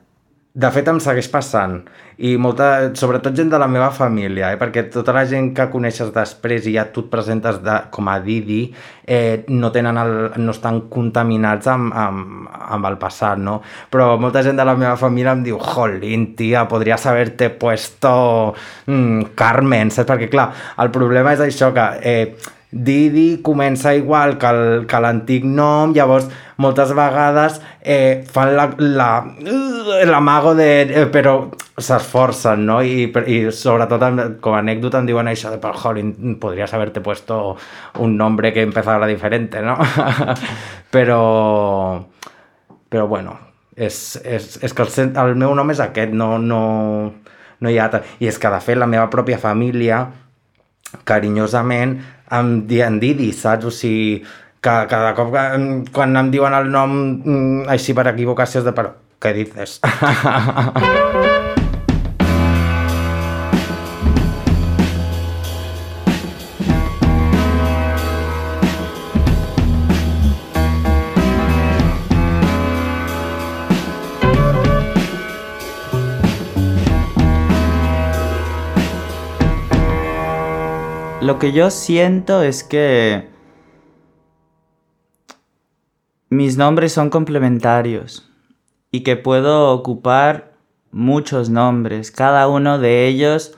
De 0.53 0.69
fet, 0.69 0.85
em 0.85 0.99
segueix 1.01 1.25
passant. 1.33 1.79
I 2.21 2.35
molta, 2.37 2.67
sobretot 2.93 3.33
gent 3.33 3.49
de 3.49 3.57
la 3.57 3.65
meva 3.65 3.87
família, 3.89 4.51
eh? 4.53 4.59
perquè 4.61 4.83
tota 4.93 5.15
la 5.15 5.23
gent 5.25 5.47
que 5.57 5.65
coneixes 5.73 6.11
després 6.13 6.67
i 6.69 6.75
ja 6.75 6.83
tu 6.93 7.07
et 7.07 7.09
presentes 7.09 7.57
de, 7.65 7.79
com 7.95 8.11
a 8.11 8.19
Didi, 8.21 8.59
eh, 9.01 9.47
no, 9.49 9.71
tenen 9.73 9.97
el, 9.97 10.13
no 10.37 10.53
estan 10.53 10.83
contaminats 10.93 11.73
amb, 11.73 11.89
amb, 11.97 12.45
amb 12.77 12.91
el 12.91 12.99
passat, 13.01 13.41
no? 13.41 13.63
Però 13.89 14.11
molta 14.21 14.45
gent 14.45 14.61
de 14.61 14.69
la 14.69 14.77
meva 14.77 14.93
família 15.01 15.33
em 15.33 15.41
diu 15.49 15.57
jolín, 15.57 16.35
tia, 16.37 16.67
podries 16.69 17.09
haver-te 17.09 17.49
puesto 17.57 18.15
mm, 18.53 19.33
Carmen, 19.33 19.89
saps? 19.89 20.11
Perquè, 20.13 20.29
clar, 20.29 20.51
el 20.85 20.93
problema 20.93 21.33
és 21.33 21.47
això, 21.49 21.73
que... 21.73 21.93
Eh, 22.05 22.51
Didi 22.73 23.37
comença 23.45 23.91
igual 23.93 24.39
que 24.41 24.99
l'antic 25.05 25.43
nom, 25.45 25.91
llavors 25.93 26.25
moltes 26.63 26.93
vegades 26.95 27.59
eh, 27.81 28.23
fan 28.31 28.53
la, 28.55 28.69
la, 28.79 29.09
l'amago 30.09 30.53
de... 30.55 30.69
Eh, 30.87 31.05
però 31.11 31.35
s'esforcen, 31.77 32.65
no? 32.67 32.79
I, 32.81 33.09
i 33.27 33.37
sobretot 33.51 34.39
com 34.43 34.55
a 34.55 34.61
anècdota 34.63 35.01
em 35.01 35.09
diuen 35.09 35.29
això 35.29 35.51
de, 35.51 35.59
però, 35.61 35.75
jolín, 35.77 36.37
podries 36.41 36.73
haver-te 36.73 37.03
puesto 37.03 37.57
un 37.99 38.17
nombre 38.17 38.53
que 38.53 38.63
empezara 38.63 39.09
diferente, 39.09 39.61
no? 39.61 39.77
però... 40.93 41.21
Però 42.93 43.07
bueno, 43.09 43.31
és, 43.75 43.95
és, 44.21 44.59
és 44.61 44.73
que 44.73 44.85
el, 44.85 45.15
el 45.17 45.35
meu 45.41 45.55
nom 45.57 45.71
és 45.73 45.79
aquest, 45.81 46.13
no, 46.13 46.35
no, 46.37 46.59
no 47.59 47.71
hi 47.71 47.79
ha... 47.81 47.89
I 48.21 48.29
és 48.29 48.37
que, 48.37 48.51
de 48.53 48.59
fet, 48.61 48.77
la 48.77 48.89
meva 48.89 49.09
pròpia 49.09 49.39
família, 49.41 50.03
carinyosament, 51.09 51.97
em 52.37 52.53
dient 52.69 52.99
Didi, 53.01 53.31
saps? 53.33 53.65
O 53.69 53.73
sigui, 53.73 54.21
que 54.63 54.75
cada 54.87 55.11
cop 55.17 55.33
que, 55.35 55.83
quan 55.91 56.15
em 56.15 56.31
diuen 56.31 56.55
el 56.55 56.71
nom 56.71 56.95
mm, 56.95 57.65
així 57.73 57.95
per 57.97 58.07
equivocació 58.13 58.63
és 58.63 58.69
de 58.69 58.75
però, 58.75 58.95
què 59.19 59.35
dices? 59.35 59.81
Lo 81.23 81.39
que 81.39 81.53
yo 81.53 81.69
siento 81.69 82.43
es 82.43 82.63
que 82.63 83.32
mis 86.33 86.57
nombres 86.57 86.91
son 86.91 87.09
complementarios 87.09 88.29
y 88.91 89.01
que 89.01 89.15
puedo 89.15 89.71
ocupar 89.71 90.53
muchos 90.91 91.49
nombres. 91.49 92.11
Cada 92.11 92.47
uno 92.47 92.79
de 92.79 93.07
ellos 93.07 93.55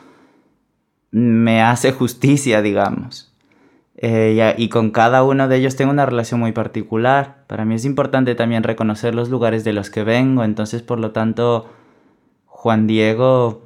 me 1.11 1.61
hace 1.61 1.91
justicia, 1.91 2.61
digamos. 2.61 3.33
Eh, 3.97 4.55
y, 4.57 4.69
con 4.69 4.91
cada 4.91 5.23
uno 5.23 5.47
de 5.47 5.55
ellos 5.55 5.75
tengo 5.75 5.91
una 5.91 6.05
relación 6.05 6.39
muy 6.39 6.51
particular. 6.51 7.45
Para 7.47 7.65
mí 7.65 7.75
es 7.75 7.85
importante 7.85 8.35
también 8.35 8.63
reconocer 8.63 9.15
los 9.15 9.29
lugares 9.29 9.63
de 9.63 9.73
los 9.73 9.89
que 9.89 10.03
vengo. 10.03 10.43
Entonces, 10.43 10.81
por 10.81 10.99
lo 10.99 11.11
tanto, 11.11 11.69
Juan 12.45 12.88
Diego 12.88 13.61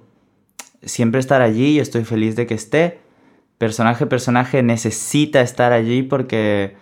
siempre 0.83 1.19
estar 1.19 1.41
allí 1.41 1.71
y 1.71 1.79
estoy 1.79 2.05
feliz 2.05 2.35
de 2.35 2.47
que 2.47 2.53
esté 2.53 2.99
personaje 3.59 4.05
personaje 4.05 4.63
necesita 4.63 5.41
estar 5.41 5.73
allí 5.73 6.01
porque 6.01 6.77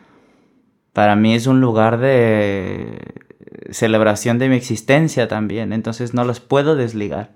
para 0.98 1.16
mí 1.16 1.36
es 1.36 1.46
un 1.46 1.62
lugar 1.62 2.00
de 2.00 2.98
celebración 3.70 4.40
de 4.40 4.50
mi 4.50 4.56
existencia 4.56 5.28
también, 5.28 5.72
entonces 5.72 6.16
no 6.16 6.26
los 6.26 6.40
puedo 6.40 6.76
desligar. 6.76 7.30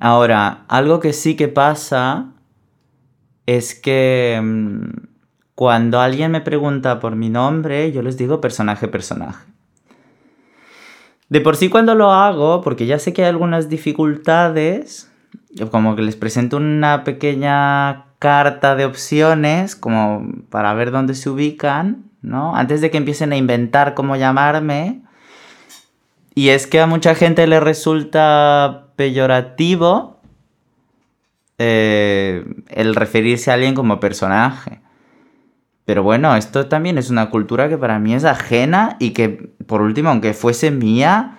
Ahora, 0.00 0.64
algo 0.66 0.98
que 0.98 1.12
sí 1.12 1.36
que 1.36 1.46
pasa 1.46 2.32
es 3.46 3.76
que 3.76 4.40
mm, 4.42 5.06
cuando 5.54 6.00
alguien 6.00 6.32
me 6.32 6.40
pregunta 6.40 6.98
por 6.98 7.14
mi 7.14 7.30
nombre, 7.30 7.92
yo 7.92 8.02
les 8.02 8.16
digo 8.16 8.40
personaje 8.40 8.88
personaje. 8.88 9.46
De 11.28 11.40
por 11.40 11.54
sí 11.54 11.68
cuando 11.68 11.94
lo 11.94 12.10
hago, 12.10 12.60
porque 12.60 12.86
ya 12.86 12.98
sé 12.98 13.12
que 13.12 13.22
hay 13.22 13.28
algunas 13.28 13.68
dificultades, 13.68 15.12
como 15.70 15.94
que 15.94 16.02
les 16.02 16.16
presento 16.16 16.56
una 16.56 17.04
pequeña 17.04 18.06
carta 18.18 18.74
de 18.74 18.84
opciones 18.84 19.76
como 19.76 20.26
para 20.50 20.74
ver 20.74 20.90
dónde 20.90 21.14
se 21.14 21.30
ubican, 21.30 22.10
¿no? 22.22 22.56
Antes 22.56 22.80
de 22.80 22.90
que 22.90 22.98
empiecen 22.98 23.32
a 23.32 23.36
inventar 23.36 23.94
cómo 23.94 24.16
llamarme. 24.16 25.02
Y 26.34 26.48
es 26.48 26.66
que 26.66 26.80
a 26.80 26.86
mucha 26.86 27.14
gente 27.14 27.46
le 27.46 27.60
resulta 27.60 28.86
peyorativo 28.96 30.20
eh, 31.58 32.44
el 32.68 32.94
referirse 32.94 33.50
a 33.50 33.54
alguien 33.54 33.74
como 33.74 34.00
personaje. 34.00 34.80
Pero 35.84 36.02
bueno, 36.02 36.34
esto 36.36 36.66
también 36.68 36.96
es 36.96 37.10
una 37.10 37.28
cultura 37.28 37.68
que 37.68 37.76
para 37.76 37.98
mí 37.98 38.14
es 38.14 38.24
ajena 38.24 38.96
y 38.98 39.10
que, 39.10 39.50
por 39.66 39.82
último, 39.82 40.10
aunque 40.10 40.32
fuese 40.32 40.70
mía, 40.70 41.38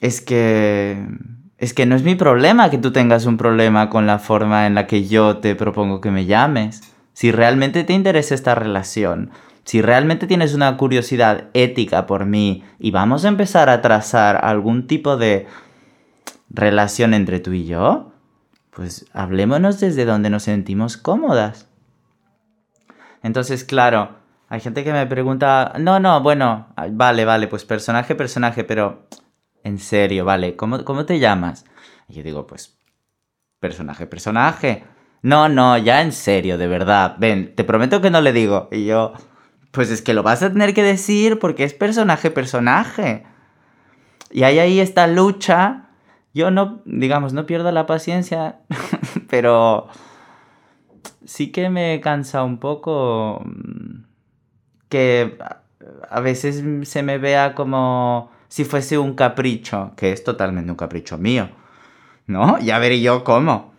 es 0.00 0.20
que 0.20 1.02
es 1.58 1.74
que 1.74 1.86
no 1.86 1.96
es 1.96 2.04
mi 2.04 2.14
problema 2.14 2.70
que 2.70 2.78
tú 2.78 2.92
tengas 2.92 3.26
un 3.26 3.36
problema 3.36 3.90
con 3.90 4.06
la 4.06 4.20
forma 4.20 4.66
en 4.66 4.76
la 4.76 4.86
que 4.86 5.08
yo 5.08 5.38
te 5.38 5.56
propongo 5.56 6.00
que 6.00 6.12
me 6.12 6.24
llames. 6.24 6.94
Si 7.14 7.32
realmente 7.32 7.82
te 7.82 7.94
interesa 7.94 8.36
esta 8.36 8.54
relación, 8.54 9.30
si 9.68 9.82
realmente 9.82 10.26
tienes 10.26 10.54
una 10.54 10.78
curiosidad 10.78 11.50
ética 11.52 12.06
por 12.06 12.24
mí 12.24 12.64
y 12.78 12.90
vamos 12.90 13.26
a 13.26 13.28
empezar 13.28 13.68
a 13.68 13.82
trazar 13.82 14.42
algún 14.42 14.86
tipo 14.86 15.18
de 15.18 15.46
relación 16.48 17.12
entre 17.12 17.38
tú 17.38 17.52
y 17.52 17.66
yo, 17.66 18.14
pues 18.70 19.04
hablémonos 19.12 19.78
desde 19.78 20.06
donde 20.06 20.30
nos 20.30 20.44
sentimos 20.44 20.96
cómodas. 20.96 21.68
Entonces, 23.22 23.62
claro, 23.62 24.16
hay 24.48 24.60
gente 24.60 24.84
que 24.84 24.92
me 24.94 25.06
pregunta, 25.06 25.74
no, 25.78 26.00
no, 26.00 26.22
bueno, 26.22 26.68
vale, 26.92 27.26
vale, 27.26 27.46
pues 27.46 27.66
personaje, 27.66 28.14
personaje, 28.14 28.64
pero 28.64 29.06
en 29.64 29.78
serio, 29.78 30.24
vale, 30.24 30.56
¿cómo, 30.56 30.82
cómo 30.82 31.04
te 31.04 31.18
llamas? 31.18 31.66
Y 32.08 32.14
yo 32.14 32.22
digo, 32.22 32.46
pues, 32.46 32.78
personaje, 33.60 34.06
personaje. 34.06 34.84
No, 35.20 35.50
no, 35.50 35.76
ya 35.76 36.00
en 36.00 36.12
serio, 36.12 36.56
de 36.56 36.68
verdad. 36.68 37.16
Ven, 37.18 37.54
te 37.54 37.64
prometo 37.64 38.00
que 38.00 38.08
no 38.08 38.22
le 38.22 38.32
digo. 38.32 38.68
Y 38.72 38.86
yo, 38.86 39.12
pues 39.70 39.90
es 39.90 40.02
que 40.02 40.14
lo 40.14 40.22
vas 40.22 40.42
a 40.42 40.50
tener 40.50 40.74
que 40.74 40.82
decir 40.82 41.38
porque 41.38 41.64
es 41.64 41.74
personaje, 41.74 42.30
personaje. 42.30 43.24
Y 44.30 44.42
hay 44.42 44.58
ahí 44.58 44.80
esta 44.80 45.06
lucha. 45.06 45.88
Yo 46.34 46.50
no, 46.50 46.82
digamos, 46.84 47.32
no 47.32 47.46
pierdo 47.46 47.72
la 47.72 47.86
paciencia, 47.86 48.60
pero 49.30 49.88
sí 51.24 51.52
que 51.52 51.70
me 51.70 52.00
cansa 52.00 52.42
un 52.42 52.58
poco 52.58 53.42
mm, 53.44 54.04
que 54.88 55.38
a 56.10 56.20
veces 56.20 56.62
se 56.88 57.02
me 57.02 57.18
vea 57.18 57.54
como 57.54 58.30
si 58.48 58.64
fuese 58.64 58.98
un 58.98 59.14
capricho, 59.14 59.92
que 59.96 60.12
es 60.12 60.24
totalmente 60.24 60.70
un 60.70 60.76
capricho 60.76 61.18
mío, 61.18 61.50
¿no? 62.26 62.58
Ya 62.60 62.78
veré 62.78 63.00
yo 63.00 63.24
cómo. 63.24 63.72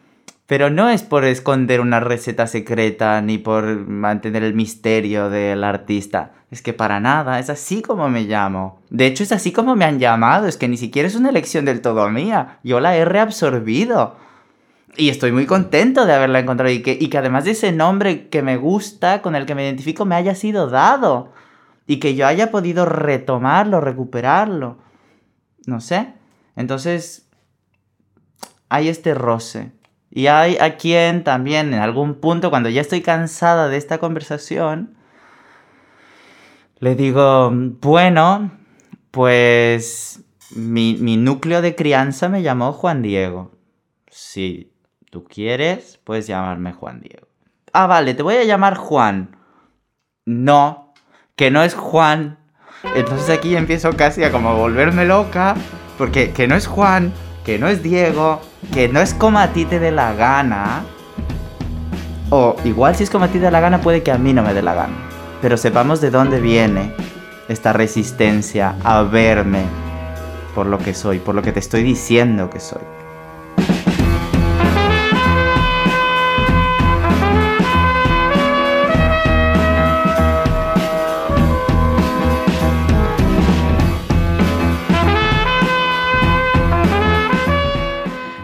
Pero 0.49 0.71
no 0.71 0.89
es 0.89 1.03
por 1.03 1.25
esconder 1.25 1.79
una 1.79 1.99
receta 1.99 2.47
secreta 2.47 3.21
ni 3.21 3.37
por 3.37 3.85
mantener 3.85 4.41
el 4.41 4.55
misterio 4.55 5.29
del 5.29 5.63
artista. 5.63 6.31
Es 6.49 6.63
que 6.63 6.73
para 6.73 6.99
nada, 6.99 7.37
es 7.37 7.51
así 7.51 7.83
como 7.83 8.09
me 8.09 8.23
llamo. 8.23 8.81
De 8.89 9.05
hecho, 9.05 9.21
es 9.21 9.31
así 9.31 9.51
como 9.51 9.75
me 9.75 9.85
han 9.85 9.99
llamado. 9.99 10.47
Es 10.47 10.57
que 10.57 10.67
ni 10.67 10.75
siquiera 10.75 11.07
es 11.07 11.13
una 11.13 11.29
elección 11.29 11.65
del 11.65 11.81
todo 11.81 12.09
mía. 12.09 12.57
Yo 12.63 12.79
la 12.79 12.97
he 12.97 13.05
reabsorbido. 13.05 14.15
Y 14.97 15.09
estoy 15.09 15.31
muy 15.31 15.45
contento 15.45 16.07
de 16.07 16.13
haberla 16.13 16.39
encontrado 16.39 16.73
y 16.73 16.81
que, 16.81 16.97
y 16.99 17.09
que 17.09 17.19
además 17.19 17.45
de 17.45 17.51
ese 17.51 17.71
nombre 17.71 18.27
que 18.29 18.41
me 18.41 18.57
gusta, 18.57 19.21
con 19.21 19.35
el 19.35 19.45
que 19.45 19.53
me 19.53 19.65
identifico, 19.65 20.05
me 20.05 20.15
haya 20.15 20.33
sido 20.33 20.67
dado 20.67 21.31
y 21.85 21.97
que 21.99 22.15
yo 22.15 22.25
haya 22.25 22.49
podido 22.49 22.87
retomarlo, 22.87 23.81
recuperarlo. 23.81 24.79
No 25.67 25.79
sé. 25.79 26.11
Entonces, 26.55 27.29
hay 28.67 28.87
este 28.87 29.13
roce. 29.13 29.77
Y 30.11 30.27
hay 30.27 30.57
a 30.57 30.77
quien 30.77 31.23
también 31.23 31.73
en 31.73 31.79
algún 31.79 32.15
punto, 32.15 32.49
cuando 32.49 32.69
ya 32.69 32.81
estoy 32.81 33.01
cansada 33.01 33.69
de 33.69 33.77
esta 33.77 33.99
conversación, 33.99 34.95
le 36.79 36.95
digo, 36.95 37.51
bueno, 37.51 38.51
pues 39.11 40.23
mi, 40.55 40.95
mi, 40.95 41.17
núcleo 41.17 41.61
de 41.61 41.75
crianza 41.75 42.29
me 42.29 42.41
llamó 42.41 42.73
Juan 42.73 43.01
Diego. 43.01 43.51
Si 44.09 44.71
tú 45.11 45.25
quieres, 45.25 45.99
puedes 46.03 46.25
llamarme 46.25 46.73
Juan 46.73 47.01
Diego. 47.01 47.27
Ah, 47.73 47.85
vale, 47.85 48.13
te 48.15 48.23
voy 48.23 48.35
a 48.35 48.43
llamar 48.43 48.75
Juan. 48.75 49.37
no, 50.25 50.93
que 51.35 51.51
no 51.51 51.63
es 51.63 51.75
Juan. 51.75 52.37
Entonces 52.95 53.29
aquí 53.29 53.55
empiezo 53.55 53.95
casi 53.95 54.23
a 54.23 54.31
como 54.31 54.55
volverme 54.55 55.05
loca, 55.05 55.55
porque 55.97 56.31
que 56.31 56.47
no 56.47 56.55
es 56.55 56.65
Juan, 56.67 57.13
que 57.43 57.57
no 57.57 57.67
es 57.67 57.83
Diego, 57.83 58.41
que 58.73 58.89
no 58.89 58.99
es 58.99 59.13
como 59.13 59.39
a 59.39 59.47
ti 59.47 59.65
te 59.65 59.79
dé 59.79 59.91
la 59.91 60.13
gana. 60.13 60.83
O 62.29 62.55
igual 62.63 62.95
si 62.95 63.03
es 63.03 63.09
como 63.09 63.25
a 63.25 63.27
ti 63.27 63.33
te 63.33 63.45
dé 63.45 63.51
la 63.51 63.59
gana, 63.59 63.81
puede 63.81 64.03
que 64.03 64.11
a 64.11 64.17
mí 64.17 64.33
no 64.33 64.43
me 64.43 64.53
dé 64.53 64.61
la 64.61 64.73
gana. 64.73 64.95
Pero 65.41 65.57
sepamos 65.57 66.01
de 66.01 66.11
dónde 66.11 66.39
viene 66.41 66.93
esta 67.47 67.73
resistencia 67.73 68.75
a 68.83 69.01
verme 69.03 69.63
por 70.53 70.67
lo 70.67 70.77
que 70.77 70.93
soy, 70.93 71.19
por 71.19 71.35
lo 71.35 71.41
que 71.41 71.51
te 71.51 71.59
estoy 71.59 71.83
diciendo 71.83 72.49
que 72.49 72.59
soy. 72.59 72.98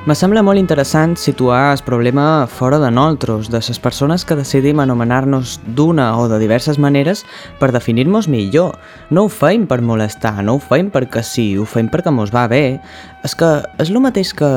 Me 0.06 0.14
sembla 0.14 0.44
molt 0.46 0.62
interessant 0.62 1.16
situar 1.18 1.72
el 1.74 1.80
problema 1.82 2.46
fora 2.46 2.78
de 2.78 2.92
nosaltres, 2.94 3.48
de 3.50 3.58
les 3.58 3.80
persones 3.82 4.22
que 4.22 4.36
decidim 4.38 4.78
anomenar-nos 4.80 5.56
d'una 5.66 6.12
o 6.20 6.28
de 6.30 6.38
diverses 6.38 6.78
maneres 6.78 7.24
per 7.58 7.72
definir-nos 7.74 8.28
millor. 8.30 8.78
No 9.10 9.24
ho 9.26 9.32
feim 9.34 9.66
per 9.66 9.80
molestar, 9.82 10.44
no 10.46 10.60
ho 10.60 10.62
feim 10.62 10.92
perquè 10.94 11.24
sí, 11.26 11.48
ho 11.58 11.66
feim 11.66 11.90
perquè 11.90 12.14
mos 12.14 12.30
va 12.30 12.46
bé. 12.46 12.78
És 13.26 13.34
que 13.34 13.50
és 13.82 13.90
el 13.90 13.98
mateix 13.98 14.36
que, 14.38 14.52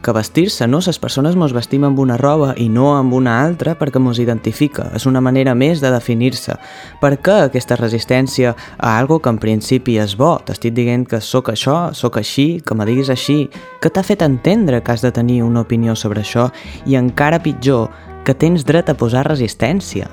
que 0.00 0.14
vestir-se, 0.16 0.64
no? 0.72 0.80
Les 0.80 0.96
persones 0.96 1.36
mos 1.36 1.52
vestim 1.52 1.84
amb 1.84 2.00
una 2.00 2.16
roba 2.16 2.54
i 2.56 2.70
no 2.72 2.94
amb 2.96 3.12
una 3.12 3.36
altra 3.44 3.74
perquè 3.76 4.00
mos 4.00 4.16
identifica. 4.16 4.88
És 4.96 5.04
una 5.04 5.20
manera 5.20 5.52
més 5.52 5.84
de 5.84 5.92
definir-se. 5.92 6.56
Per 7.04 7.12
què 7.20 7.42
aquesta 7.50 7.76
resistència 7.76 8.54
a 8.78 8.96
algo 8.96 9.20
que 9.20 9.28
en 9.28 9.36
principi 9.36 9.98
és 10.00 10.16
bo? 10.16 10.38
T'estic 10.48 10.72
dient 10.72 11.04
que 11.04 11.20
sóc 11.20 11.52
això, 11.52 11.92
sóc 11.92 12.16
així, 12.16 12.62
que 12.64 12.72
me 12.72 12.88
diguis 12.88 13.12
així. 13.12 13.42
Què 13.84 13.90
t'ha 13.92 14.00
fet 14.00 14.22
entendre 14.24 14.78
que 14.80 14.94
has 14.94 15.02
de 15.04 15.10
tenir 15.12 15.42
una 15.44 15.60
opinió 15.60 15.92
sobre 15.92 16.22
això 16.24 16.46
i 16.88 16.94
encara 16.96 17.42
pitjor, 17.44 17.90
que 18.24 18.32
tens 18.32 18.62
dret 18.64 18.88
a 18.88 18.94
posar 18.96 19.26
resistència. 19.28 20.08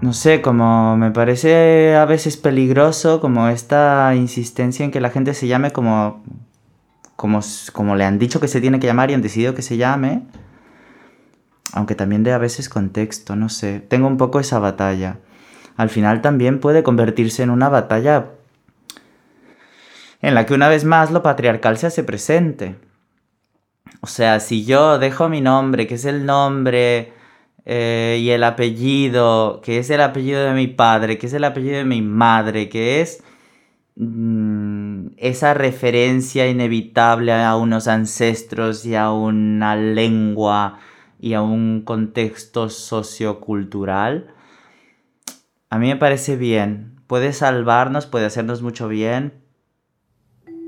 no 0.00 0.12
sé, 0.12 0.42
como 0.42 0.96
me 0.96 1.12
parece 1.12 1.94
a 1.94 2.04
veces 2.04 2.36
peligroso 2.36 3.20
como 3.20 3.48
esta 3.48 4.12
insistencia 4.16 4.84
en 4.84 4.90
que 4.90 5.00
la 5.00 5.10
gente 5.10 5.34
se 5.34 5.46
llame 5.46 5.70
como, 5.70 6.22
como, 7.14 7.40
como 7.72 7.94
le 7.94 8.04
han 8.04 8.18
dicho 8.18 8.40
que 8.40 8.48
se 8.48 8.60
tiene 8.60 8.80
que 8.80 8.88
llamar 8.88 9.10
y 9.10 9.14
han 9.14 9.22
decidido 9.22 9.54
que 9.54 9.62
se 9.62 9.76
llame, 9.76 10.22
aunque 11.74 11.96
también 11.96 12.22
de 12.22 12.32
a 12.32 12.38
veces 12.38 12.68
contexto, 12.68 13.34
no 13.34 13.48
sé, 13.48 13.80
tengo 13.80 14.06
un 14.06 14.16
poco 14.16 14.38
esa 14.38 14.60
batalla. 14.60 15.18
Al 15.76 15.90
final 15.90 16.22
también 16.22 16.60
puede 16.60 16.84
convertirse 16.84 17.42
en 17.42 17.50
una 17.50 17.68
batalla 17.68 18.26
en 20.22 20.34
la 20.34 20.46
que 20.46 20.54
una 20.54 20.68
vez 20.68 20.84
más 20.84 21.10
lo 21.10 21.22
patriarcal 21.22 21.76
se 21.76 21.88
hace 21.88 22.04
presente. 22.04 22.76
O 24.00 24.06
sea, 24.06 24.38
si 24.38 24.64
yo 24.64 24.98
dejo 24.98 25.28
mi 25.28 25.40
nombre, 25.40 25.88
que 25.88 25.96
es 25.96 26.04
el 26.04 26.24
nombre 26.24 27.12
eh, 27.66 28.20
y 28.22 28.30
el 28.30 28.44
apellido, 28.44 29.60
que 29.60 29.78
es 29.78 29.90
el 29.90 30.00
apellido 30.00 30.44
de 30.44 30.54
mi 30.54 30.68
padre, 30.68 31.18
que 31.18 31.26
es 31.26 31.32
el 31.32 31.42
apellido 31.42 31.78
de 31.78 31.84
mi 31.84 32.02
madre, 32.02 32.68
que 32.68 33.00
es 33.00 33.24
mm, 33.96 35.08
esa 35.16 35.54
referencia 35.54 36.48
inevitable 36.48 37.32
a 37.32 37.56
unos 37.56 37.88
ancestros 37.88 38.86
y 38.86 38.94
a 38.94 39.10
una 39.10 39.74
lengua 39.74 40.78
y 41.24 41.32
a 41.32 41.40
un 41.40 41.80
contexto 41.86 42.68
sociocultural, 42.68 44.26
a 45.70 45.78
mí 45.78 45.86
me 45.86 45.96
parece 45.96 46.36
bien. 46.36 46.96
Puede 47.06 47.32
salvarnos, 47.32 48.04
puede 48.04 48.26
hacernos 48.26 48.60
mucho 48.60 48.88
bien, 48.88 49.32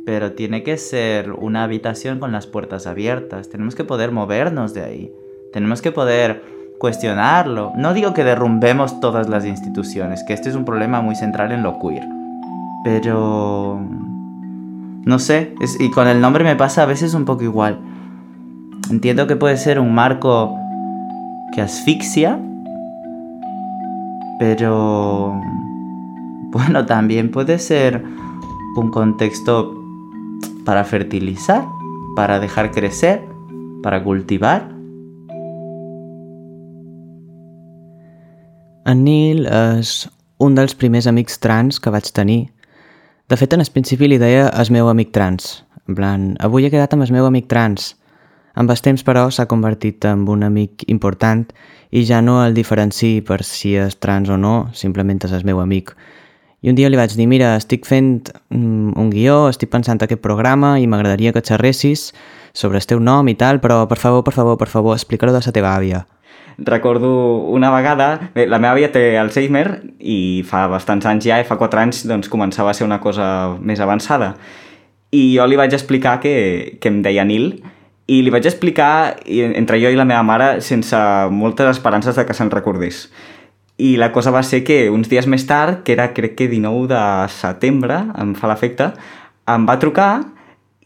pero 0.07 0.33
tiene 0.33 0.63
que 0.63 0.79
ser 0.79 1.33
una 1.33 1.63
habitación 1.63 2.21
con 2.21 2.33
las 2.33 2.47
puertas 2.47 2.87
abiertas. 2.87 3.51
Tenemos 3.51 3.75
que 3.75 3.85
poder 3.85 4.13
movernos 4.13 4.73
de 4.73 4.83
ahí. 4.83 5.13
Tenemos 5.53 5.83
que 5.83 5.93
poder 5.93 6.43
cuestionarlo. 6.79 7.75
No 7.77 7.93
digo 7.93 8.15
que 8.15 8.25
derrumbemos 8.25 8.99
todas 8.99 9.29
las 9.29 9.45
instituciones, 9.45 10.25
que 10.25 10.33
este 10.33 10.49
es 10.49 10.55
un 10.55 10.65
problema 10.65 11.03
muy 11.03 11.17
central 11.17 11.53
en 11.53 11.63
lo 11.63 11.79
queer. 11.81 12.05
Pero... 12.83 13.79
No 15.05 15.19
sé, 15.19 15.55
y 15.79 15.91
con 15.91 16.09
el 16.09 16.23
nombre 16.23 16.45
me 16.45 16.57
pasa 16.57 16.83
a 16.83 16.87
veces 16.87 17.13
un 17.13 17.27
poco 17.27 17.45
igual. 17.45 17.96
Entiendo 18.91 19.27
que 19.27 19.37
puede 19.37 19.57
ser 19.57 19.81
un 19.81 19.95
marco 19.95 20.55
que 21.55 21.61
asfixia, 21.61 22.39
pero... 24.39 25.41
Bueno, 26.53 26.87
también 26.87 27.31
puede 27.31 27.59
ser 27.59 28.03
un 28.77 28.91
contexto 28.91 29.75
para 30.65 30.85
fertilizar, 30.85 31.67
para 32.15 32.39
dejar 32.41 32.71
crecer, 32.71 33.23
para 33.83 34.03
cultivar 34.03 34.77
En 38.87 39.03
Neil 39.03 39.49
és 39.51 40.05
un 40.39 40.55
dels 40.55 40.77
primers 40.79 41.09
amics 41.11 41.41
trans 41.43 41.81
que 41.83 41.91
vaig 41.91 42.07
tenir. 42.15 42.53
De 43.27 43.35
fet, 43.35 43.57
en 43.57 43.65
el 43.65 43.71
principi 43.75 44.07
li 44.07 44.19
deia 44.23 44.45
el 44.47 44.71
meu 44.71 44.87
amic 44.87 45.11
trans. 45.17 45.65
En 45.91 45.99
plan, 45.99 46.27
avui 46.39 46.67
he 46.67 46.71
quedat 46.71 46.95
amb 46.95 47.03
el 47.03 47.11
meu 47.17 47.27
amic 47.27 47.49
trans. 47.51 47.97
Amb 48.57 48.73
el 48.73 48.81
temps, 48.81 49.03
però, 49.05 49.27
s'ha 49.31 49.45
convertit 49.51 50.05
en 50.09 50.25
un 50.33 50.43
amic 50.47 50.87
important 50.89 51.45
i 51.93 52.03
ja 52.09 52.23
no 52.25 52.39
el 52.45 52.57
diferenci 52.57 53.21
per 53.21 53.43
si 53.45 53.75
és 53.77 53.99
trans 54.01 54.31
o 54.33 54.39
no, 54.41 54.71
simplement 54.73 55.21
és 55.29 55.35
el 55.37 55.45
meu 55.45 55.61
amic. 55.61 55.93
I 56.65 56.73
un 56.73 56.79
dia 56.79 56.89
li 56.89 56.97
vaig 56.97 57.13
dir, 57.13 57.29
mira, 57.29 57.53
estic 57.61 57.85
fent 57.87 58.31
mm, 58.49 58.97
un 58.97 59.13
guió, 59.13 59.51
estic 59.53 59.71
pensant 59.71 60.01
aquest 60.01 60.25
programa 60.25 60.79
i 60.81 60.89
m'agradaria 60.89 61.35
que 61.37 61.45
xerressis 61.45 62.11
sobre 62.57 62.81
el 62.81 62.89
teu 62.89 62.99
nom 62.99 63.29
i 63.29 63.37
tal, 63.37 63.61
però 63.61 63.85
per 63.87 64.01
favor, 64.01 64.25
per 64.25 64.33
favor, 64.33 64.57
per 64.57 64.73
favor, 64.73 64.97
explica-ho 64.97 65.31
de 65.37 65.45
la 65.45 65.57
teva 65.61 65.77
àvia 65.77 66.07
recordo 66.59 67.37
una 67.53 67.71
vegada... 67.71 68.31
Bé, 68.35 68.47
la 68.49 68.59
meva 68.59 68.75
àvia 68.75 68.89
té 68.93 69.19
Alzheimer 69.21 69.67
i 70.01 70.43
fa 70.49 70.67
bastants 70.73 71.07
anys 71.09 71.27
ja, 71.29 71.37
i 71.41 71.45
fa 71.45 71.59
4 71.61 71.83
anys 71.83 72.05
doncs, 72.09 72.31
començava 72.33 72.73
a 72.73 72.77
ser 72.77 72.87
una 72.87 73.01
cosa 73.01 73.57
més 73.61 73.81
avançada. 73.85 74.35
I 75.13 75.37
jo 75.37 75.47
li 75.47 75.59
vaig 75.61 75.75
explicar 75.77 76.19
que, 76.25 76.79
que 76.81 76.89
em 76.89 77.03
deia 77.05 77.25
Nil 77.29 77.51
i 78.07 78.21
li 78.23 78.31
vaig 78.31 78.47
explicar, 78.47 79.17
entre 79.27 79.81
jo 79.83 79.91
i 79.91 79.99
la 79.99 80.07
meva 80.07 80.23
mare, 80.27 80.61
sense 80.63 80.99
moltes 81.35 81.73
esperances 81.75 82.15
de 82.17 82.25
que 82.27 82.37
se'n 82.37 82.53
recordés. 82.53 83.09
I 83.77 83.97
la 84.01 84.13
cosa 84.13 84.31
va 84.33 84.45
ser 84.47 84.63
que 84.65 84.87
uns 84.91 85.11
dies 85.11 85.27
més 85.27 85.45
tard, 85.47 85.83
que 85.85 85.93
era 85.97 86.13
crec 86.15 86.37
que 86.39 86.49
19 86.49 86.87
de 86.95 87.03
setembre, 87.35 87.99
em 88.17 88.33
fa 88.39 88.49
l'efecte, 88.49 88.93
em 89.53 89.67
va 89.67 89.81
trucar 89.83 90.13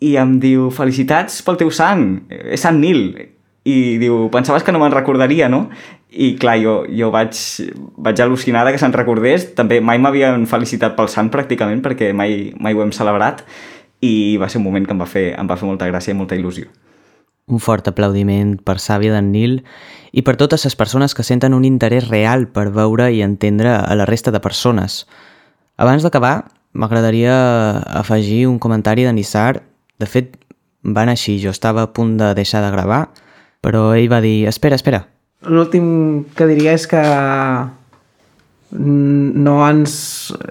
i 0.01 0.17
em 0.17 0.39
diu 0.41 0.71
felicitats 0.75 1.43
pel 1.45 1.61
teu 1.61 1.71
sang, 1.71 2.25
és 2.31 2.65
Sant 2.65 2.81
Nil 2.81 3.05
i 3.69 3.99
diu, 4.01 4.27
pensaves 4.33 4.65
que 4.65 4.73
no 4.73 4.81
me'n 4.81 4.95
recordaria, 4.97 5.51
no? 5.53 5.67
I 6.11 6.33
clar, 6.41 6.57
jo, 6.59 6.81
jo 6.89 7.13
vaig, 7.13 7.37
vaig 8.01 8.23
al·lucinar 8.25 8.65
que 8.73 8.81
se'n 8.81 8.97
recordés. 8.97 9.51
També 9.55 9.79
mai 9.85 10.01
m'havien 10.01 10.49
felicitat 10.51 10.97
pel 10.97 11.13
sant 11.13 11.29
pràcticament 11.31 11.85
perquè 11.85 12.15
mai, 12.17 12.55
mai 12.59 12.75
ho 12.75 12.83
hem 12.83 12.97
celebrat 12.97 13.45
i 14.01 14.39
va 14.41 14.49
ser 14.49 14.59
un 14.59 14.67
moment 14.67 14.89
que 14.89 14.97
em 14.97 15.03
va 15.05 15.07
fer, 15.07 15.27
em 15.37 15.47
va 15.47 15.61
fer 15.61 15.69
molta 15.69 15.87
gràcia 15.87 16.17
i 16.17 16.19
molta 16.19 16.39
il·lusió. 16.41 16.73
Un 17.51 17.59
fort 17.59 17.89
aplaudiment 17.91 18.55
per 18.63 18.79
Sàvia 18.79 19.13
d'en 19.17 19.33
Nil 19.35 19.61
i 20.15 20.23
per 20.27 20.37
totes 20.39 20.65
les 20.67 20.77
persones 20.79 21.17
que 21.19 21.27
senten 21.27 21.55
un 21.55 21.67
interès 21.67 22.09
real 22.09 22.47
per 22.47 22.69
veure 22.75 23.11
i 23.11 23.25
entendre 23.27 23.75
a 23.75 23.97
la 23.99 24.07
resta 24.07 24.31
de 24.31 24.43
persones. 24.43 25.05
Abans 25.77 26.07
d'acabar, 26.07 26.51
m'agradaria 26.73 27.35
afegir 28.01 28.47
un 28.47 28.59
comentari 28.63 29.05
de 29.05 29.13
Nissar. 29.13 29.63
De 29.99 30.07
fet, 30.07 30.37
van 30.83 31.11
així, 31.11 31.39
jo 31.43 31.51
estava 31.51 31.83
a 31.83 31.93
punt 31.93 32.17
de 32.21 32.33
deixar 32.39 32.63
de 32.65 32.71
gravar, 32.71 33.09
però 33.61 33.91
ell 33.97 34.11
va 34.13 34.23
dir, 34.23 34.47
espera, 34.49 34.79
espera. 34.79 35.05
L'últim 35.49 36.25
que 36.37 36.47
diria 36.47 36.75
és 36.77 36.87
que 36.87 37.01
no 38.71 39.57
ens... 39.67 39.95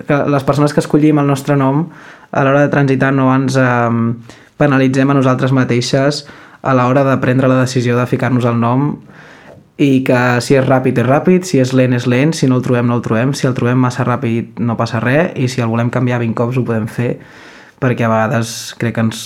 que 0.07 0.23
les 0.27 0.43
persones 0.43 0.73
que 0.73 0.83
escollim 0.83 1.21
el 1.21 1.29
nostre 1.29 1.55
nom 1.55 1.85
a 2.31 2.43
l'hora 2.43 2.65
de 2.65 2.73
transitar 2.73 3.13
no 3.15 3.29
ens 3.33 3.55
eh, 3.57 3.89
penalitzem 4.59 5.09
a 5.09 5.17
nosaltres 5.17 5.53
mateixes 5.55 6.25
a 6.61 6.75
l'hora 6.75 7.05
de 7.07 7.17
prendre 7.23 7.47
la 7.47 7.61
decisió 7.61 7.97
de 7.97 8.07
ficar-nos 8.07 8.45
el 8.45 8.59
nom 8.59 8.91
i 9.79 10.03
que 10.03 10.19
si 10.43 10.57
és 10.59 10.65
ràpid 10.67 10.99
és 10.99 11.07
ràpid, 11.07 11.45
si 11.47 11.61
és 11.63 11.71
lent 11.71 11.95
és 11.95 12.07
lent, 12.11 12.33
si 12.35 12.49
no 12.51 12.57
el 12.59 12.65
trobem 12.65 12.89
no 12.89 12.97
el 12.99 13.03
trobem, 13.05 13.31
si 13.33 13.47
el 13.47 13.55
trobem 13.55 13.79
massa 13.79 14.03
ràpid 14.03 14.59
no 14.59 14.75
passa 14.79 14.99
res 14.99 15.31
i 15.39 15.47
si 15.47 15.63
el 15.63 15.71
volem 15.71 15.91
canviar 15.93 16.19
20 16.19 16.35
cops 16.35 16.59
ho 16.59 16.65
podem 16.67 16.87
fer 16.91 17.13
perquè 17.79 18.03
a 18.03 18.11
vegades 18.11 18.75
crec 18.79 18.97
que 18.97 19.05
ens 19.07 19.23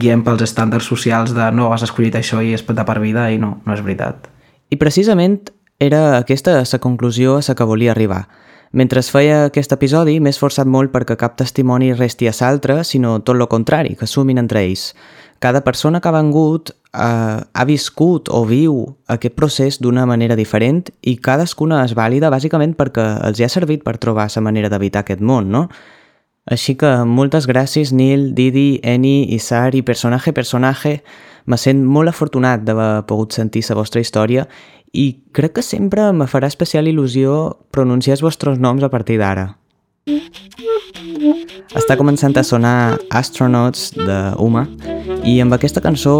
guiem 0.00 0.24
pels 0.24 0.42
estàndards 0.46 0.88
socials 0.88 1.34
de 1.36 1.50
no, 1.52 1.68
has 1.74 1.84
escollit 1.84 2.16
això 2.16 2.40
i 2.40 2.54
és 2.56 2.64
de 2.64 2.84
per 2.86 2.98
vida 3.00 3.28
i 3.30 3.38
no, 3.38 3.58
no 3.66 3.74
és 3.76 3.82
veritat. 3.84 4.30
I 4.70 4.78
precisament 4.80 5.50
era 5.80 6.18
aquesta 6.18 6.62
la 6.62 6.78
conclusió 6.78 7.36
a 7.36 7.42
la 7.46 7.54
que 7.54 7.64
volia 7.64 7.92
arribar. 7.92 8.28
Mentre 8.72 9.00
es 9.00 9.10
feia 9.10 9.46
aquest 9.48 9.72
episodi, 9.74 10.20
m'he 10.20 10.30
esforçat 10.30 10.68
molt 10.70 10.92
perquè 10.92 11.16
cap 11.18 11.34
testimoni 11.36 11.92
resti 11.92 12.28
a 12.30 12.34
l'altre, 12.40 12.84
sinó 12.84 13.18
tot 13.20 13.36
lo 13.36 13.48
contrari, 13.48 13.96
que 13.96 14.06
sumin 14.06 14.38
entre 14.38 14.62
ells. 14.62 14.94
Cada 15.40 15.62
persona 15.64 16.02
que 16.04 16.08
ha 16.08 16.12
vengut 16.12 16.70
eh, 16.70 17.40
ha 17.40 17.64
viscut 17.64 18.28
o 18.28 18.42
viu 18.44 18.82
aquest 19.08 19.34
procés 19.34 19.78
d'una 19.80 20.04
manera 20.06 20.36
diferent 20.36 20.90
i 21.00 21.16
cadascuna 21.16 21.78
és 21.86 21.94
vàlida 21.96 22.28
bàsicament 22.28 22.74
perquè 22.76 23.06
els 23.24 23.40
hi 23.40 23.46
ha 23.46 23.48
servit 23.48 23.80
per 23.86 23.96
trobar 23.96 24.28
la 24.34 24.42
manera 24.44 24.68
d'evitar 24.68 25.00
aquest 25.00 25.24
món, 25.24 25.48
no? 25.48 25.68
Així 26.50 26.74
que 26.76 26.90
moltes 27.06 27.46
gràcies 27.48 27.92
Nil, 27.92 28.34
Didi, 28.34 28.80
Eni, 28.82 29.32
Isar 29.36 29.74
i 29.76 29.82
personatge 29.82 30.32
personatge. 30.36 30.98
Me 31.46 31.56
sent 31.56 31.84
molt 31.84 32.12
afortunat 32.12 32.64
d'haver 32.66 33.06
pogut 33.08 33.32
sentir 33.32 33.62
la 33.68 33.78
vostra 33.78 34.00
història 34.00 34.44
i 34.92 35.22
crec 35.32 35.56
que 35.56 35.64
sempre 35.64 36.10
me 36.12 36.26
farà 36.26 36.50
especial 36.50 36.90
il·lusió 36.90 37.56
pronunciar 37.70 38.18
els 38.18 38.26
vostres 38.26 38.58
noms 38.58 38.82
a 38.82 38.90
partir 38.92 39.16
d'ara. 39.18 39.54
Està 41.76 41.96
començant 42.00 42.36
a 42.36 42.44
sonar 42.46 42.98
Astronauts 43.12 43.90
de 43.96 44.18
Uma 44.40 44.64
i 45.26 45.36
amb 45.42 45.52
aquesta 45.56 45.82
cançó 45.84 46.14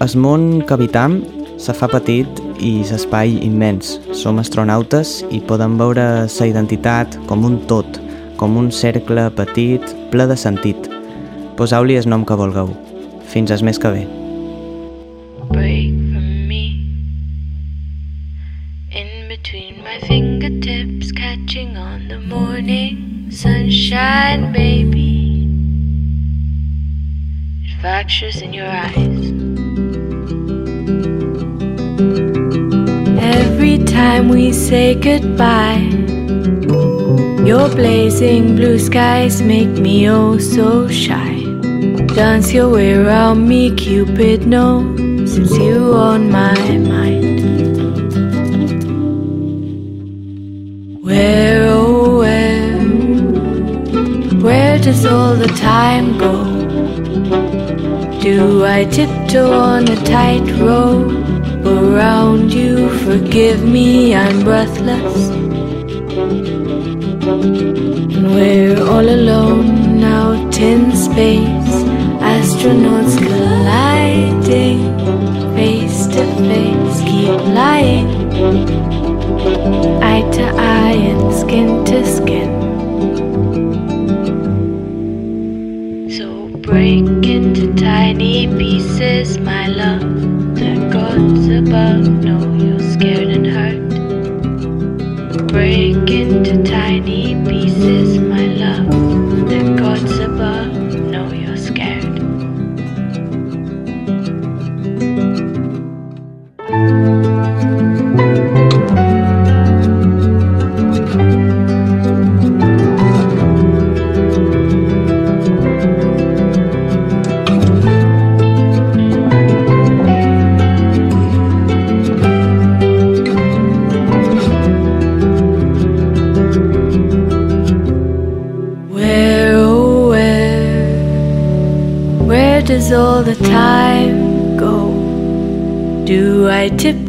el 0.00 0.14
món 0.16 0.62
que 0.64 0.76
habitam 0.76 1.18
se 1.58 1.74
fa 1.74 1.88
petit 1.90 2.40
i 2.62 2.84
l'espai 2.88 3.34
immens. 3.44 3.96
Som 4.16 4.38
astronautes 4.40 5.18
i 5.30 5.42
podem 5.44 5.76
veure 5.80 6.06
la 6.26 6.48
identitat 6.50 7.18
com 7.26 7.44
un 7.44 7.58
tot, 7.70 8.00
com 8.38 8.56
un 8.56 8.70
cercle 8.72 9.28
petit, 9.36 9.84
ple 10.12 10.28
de 10.30 10.38
sentit. 10.38 10.88
Poseu-li 11.58 11.98
el 11.98 12.08
nom 12.08 12.24
que 12.24 12.38
vulgueu. 12.38 12.72
Fins 13.28 13.50
el 13.50 13.66
mes 13.66 13.78
que 13.78 13.92
ve. 13.92 14.06
Sunshine, 23.98 24.52
baby. 24.52 25.48
It 27.64 27.80
fractures 27.80 28.42
in 28.42 28.52
your 28.52 28.66
eyes. 28.66 29.24
Every 33.20 33.78
time 33.84 34.28
we 34.28 34.52
say 34.52 34.94
goodbye, 34.94 35.88
your 37.44 37.68
blazing 37.70 38.54
blue 38.56 38.78
skies 38.78 39.42
make 39.42 39.68
me 39.68 40.08
oh 40.08 40.38
so 40.38 40.86
shy. 40.88 41.34
Dance 42.14 42.52
your 42.52 42.70
way 42.70 42.94
around 42.94 43.48
me, 43.48 43.74
Cupid 43.74 44.46
knows 44.46 45.38
it's 45.38 45.56
you 45.58 45.92
on 45.94 46.30
my 46.30 46.54
mind. 46.78 47.38
Where, 51.02 51.67
does 54.88 55.04
all 55.04 55.34
the 55.34 55.48
time 55.48 56.16
go? 56.16 56.34
Do 58.22 58.64
I 58.64 58.84
tiptoe 58.84 59.52
on 59.52 59.82
a 59.86 59.96
tightrope 60.16 61.12
around 61.66 62.54
you? 62.54 62.88
Forgive 63.06 63.60
me, 63.76 64.14
I'm 64.14 64.44
breathless. 64.44 65.28
And 68.16 68.26
we're 68.36 68.80
all 68.92 69.08
alone 69.18 70.02
out 70.04 70.58
in 70.58 70.82
space, 71.06 71.74
astronauts 72.34 73.16
colliding, 73.26 74.80
face 75.54 76.06
to 76.14 76.24
face, 76.48 76.98
keep 77.10 77.38
lying, 77.60 78.08
eye 80.10 80.26
to 80.36 80.44
eye 80.76 80.98
and 81.12 81.34
skin 81.40 81.84
to 81.84 81.98
skin. 82.16 82.37
Tiny 88.18 88.48
pieces, 88.58 89.38
my 89.38 89.68
love. 89.68 90.00
The 90.56 90.90
gods 90.92 91.46
above 91.46 92.08
know 92.24 92.52
you're 92.54 92.80
scared 92.80 93.28
and 93.28 93.46
hurt. 93.46 93.78
Break 95.46 96.10
into 96.10 96.64
tiny 96.64 97.17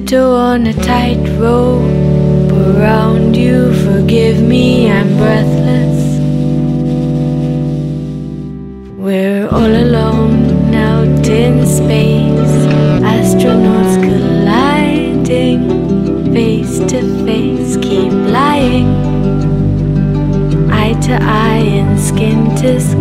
tiptoe 0.09 0.35
on 0.35 0.65
a 0.65 0.73
tightrope 0.73 2.51
around 2.51 3.35
you? 3.35 3.71
Forgive 3.85 4.41
me, 4.41 4.89
I'm 4.89 5.15
breathless. 5.17 5.99
We're 8.97 9.47
all 9.49 9.73
alone 9.85 10.73
out 10.73 11.27
in 11.27 11.63
space, 11.63 12.55
astronauts 13.13 14.01
colliding, 14.03 15.61
face 16.33 16.79
to 16.91 17.01
face, 17.25 17.77
keep 17.77 18.11
lying 18.11 18.89
eye 20.71 20.99
to 21.01 21.13
eye 21.21 21.65
and 21.81 21.99
skin 21.99 22.55
to 22.55 22.79
skin. 22.81 22.98